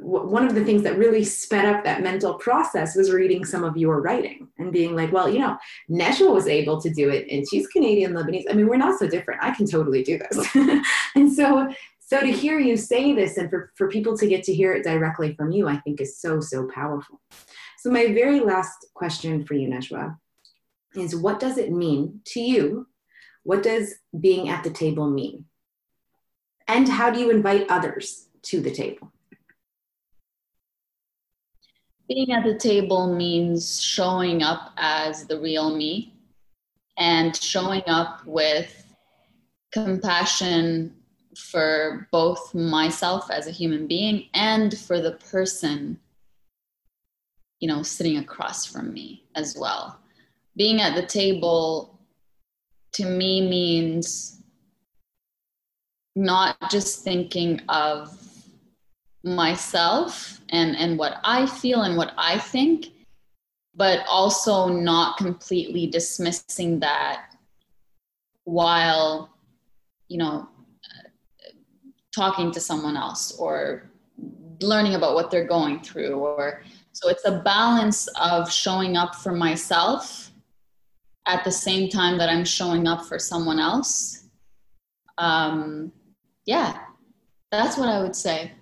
[0.01, 3.77] one of the things that really sped up that mental process was reading some of
[3.77, 5.57] your writing and being like, well, you know,
[5.91, 8.45] Najwa was able to do it and she's Canadian Lebanese.
[8.51, 9.43] I mean, we're not so different.
[9.43, 10.49] I can totally do this.
[11.15, 11.73] and so
[12.07, 14.85] so to hear you say this and for, for people to get to hear it
[14.85, 17.21] directly from you, I think is so, so powerful.
[17.79, 20.19] So my very last question for you, Najwa,
[20.95, 22.89] is what does it mean to you?
[23.43, 25.47] What does being at the table mean?
[26.69, 29.11] And how do you invite others to the table?
[32.07, 36.15] Being at the table means showing up as the real me
[36.99, 38.87] and showing up with
[39.73, 40.95] compassion
[41.37, 45.99] for both myself as a human being and for the person
[47.61, 49.99] you know sitting across from me as well.
[50.57, 51.99] Being at the table
[52.93, 54.43] to me means
[56.17, 58.17] not just thinking of
[59.25, 62.89] myself and and what i feel and what i think
[63.75, 67.35] but also not completely dismissing that
[68.45, 69.31] while
[70.09, 70.47] you know
[72.15, 73.91] talking to someone else or
[74.61, 76.63] learning about what they're going through or
[76.93, 80.31] so it's a balance of showing up for myself
[81.27, 84.27] at the same time that i'm showing up for someone else.
[85.19, 85.93] Um,
[86.47, 86.79] yeah
[87.51, 88.53] that's what i would say.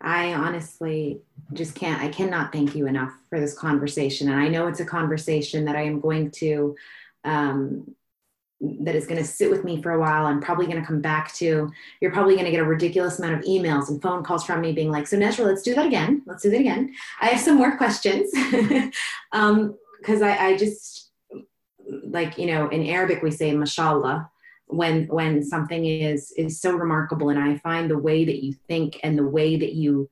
[0.00, 1.20] I honestly
[1.52, 4.28] just can't i cannot thank you enough for this conversation.
[4.28, 6.76] And i know it's a conversation that i am going to
[7.24, 7.94] um,
[8.80, 10.26] that is going to sit with me for a while.
[10.26, 11.70] I'm probably going to come back to.
[12.00, 14.72] You're probably going to get a ridiculous amount of emails and phone calls from me
[14.72, 16.22] being like, "So Najwa, let's do that again.
[16.26, 18.92] Let's do that again." I have some more questions because
[19.32, 19.74] um,
[20.08, 21.06] I, I just
[21.88, 24.28] like you know in arabic we say mashallah
[24.66, 28.98] when when something is is so remarkable and i find the way that you think
[29.02, 30.08] and the way that you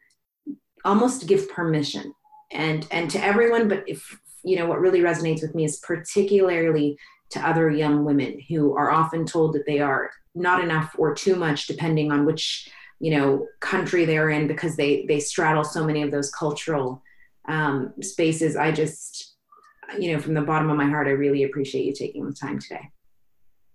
[0.85, 2.15] almost give permission
[2.53, 6.97] and and to everyone but if you know what really resonates with me is particularly
[7.31, 11.37] to other young women who are often told that they are not enough or too
[11.37, 12.69] much depending on which
[13.01, 17.03] you know country they're in because they they straddle so many of those cultural
[17.49, 18.57] um, spaces.
[18.57, 19.35] I just
[19.99, 22.59] you know from the bottom of my heart i really appreciate you taking the time
[22.59, 22.91] today.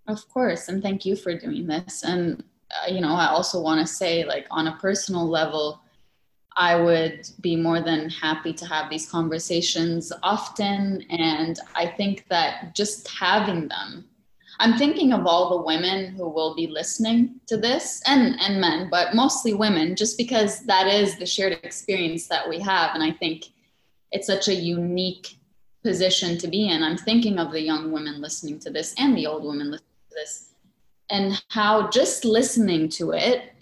[0.07, 2.03] Of course and thank you for doing this.
[2.03, 5.81] And uh, you know i also want to say like on a personal level
[6.59, 11.05] I would be more than happy to have these conversations often.
[11.09, 14.03] And I think that just having them,
[14.59, 18.89] I'm thinking of all the women who will be listening to this and, and men,
[18.91, 22.93] but mostly women, just because that is the shared experience that we have.
[22.93, 23.45] And I think
[24.11, 25.37] it's such a unique
[25.81, 26.83] position to be in.
[26.83, 30.15] I'm thinking of the young women listening to this and the old women listening to
[30.15, 30.49] this,
[31.09, 33.53] and how just listening to it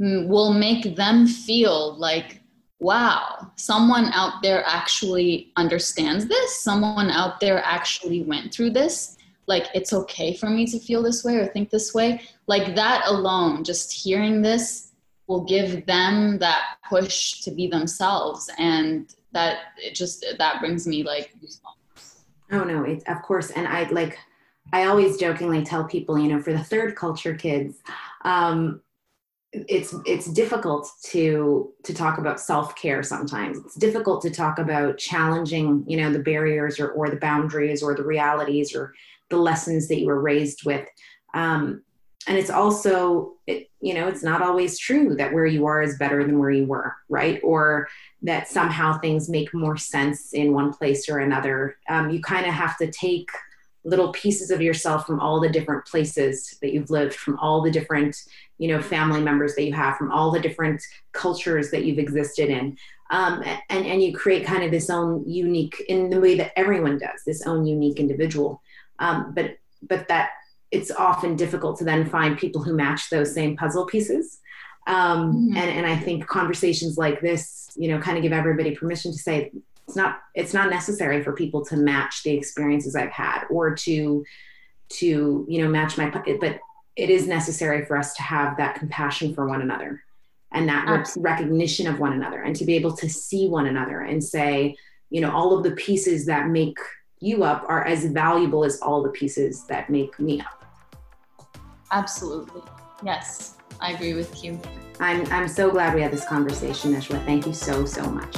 [0.00, 2.40] will make them feel like
[2.80, 6.60] wow someone out there actually understands this.
[6.60, 9.18] Someone out there actually went through this.
[9.46, 12.22] Like it's okay for me to feel this way or think this way.
[12.46, 14.92] Like that alone just hearing this
[15.26, 18.50] will give them that push to be themselves.
[18.58, 21.34] And that it just that brings me like
[22.50, 23.50] oh no it's of course.
[23.50, 24.18] And i like
[24.72, 27.78] i always jokingly tell people you know for the third culture kids
[28.24, 28.80] um
[29.52, 33.58] it's it's difficult to to talk about self-care sometimes.
[33.58, 37.94] It's difficult to talk about challenging you know the barriers or, or the boundaries or
[37.94, 38.94] the realities or
[39.28, 40.86] the lessons that you were raised with.
[41.34, 41.82] Um,
[42.28, 45.98] and it's also it, you know it's not always true that where you are is
[45.98, 47.40] better than where you were right?
[47.42, 47.88] Or
[48.22, 51.76] that somehow things make more sense in one place or another.
[51.88, 53.28] Um, you kind of have to take
[53.84, 57.70] little pieces of yourself from all the different places that you've lived from all the
[57.70, 58.16] different
[58.58, 62.50] you know family members that you have from all the different cultures that you've existed
[62.50, 62.76] in.
[63.10, 66.98] Um, and and you create kind of this own unique in the way that everyone
[66.98, 68.62] does this own unique individual.
[68.98, 70.30] Um, but but that
[70.70, 74.38] it's often difficult to then find people who match those same puzzle pieces.
[74.86, 75.56] Um, mm-hmm.
[75.56, 79.18] and and i think conversations like this you know kind of give everybody permission to
[79.18, 79.52] say
[79.90, 84.24] it's not it's not necessary for people to match the experiences i've had or to
[84.88, 86.60] to you know match my but
[86.96, 90.02] it is necessary for us to have that compassion for one another
[90.52, 94.22] and that recognition of one another and to be able to see one another and
[94.22, 94.76] say
[95.10, 96.78] you know all of the pieces that make
[97.20, 100.64] you up are as valuable as all the pieces that make me up.
[101.92, 102.62] Absolutely.
[103.04, 104.60] Yes i agree with you.
[105.00, 107.24] I'm, I'm so glad we had this conversation Najwa.
[107.24, 108.36] thank you so so much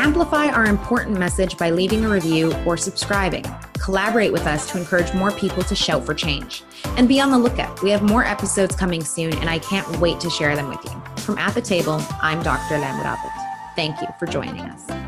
[0.00, 3.44] Amplify our important message by leaving a review or subscribing.
[3.82, 6.62] Collaborate with us to encourage more people to shout for change.
[6.96, 7.82] And be on the lookout.
[7.82, 11.02] We have more episodes coming soon, and I can't wait to share them with you.
[11.24, 12.76] From At the Table, I'm Dr.
[12.76, 13.74] Alaa Murabit.
[13.74, 15.07] Thank you for joining us.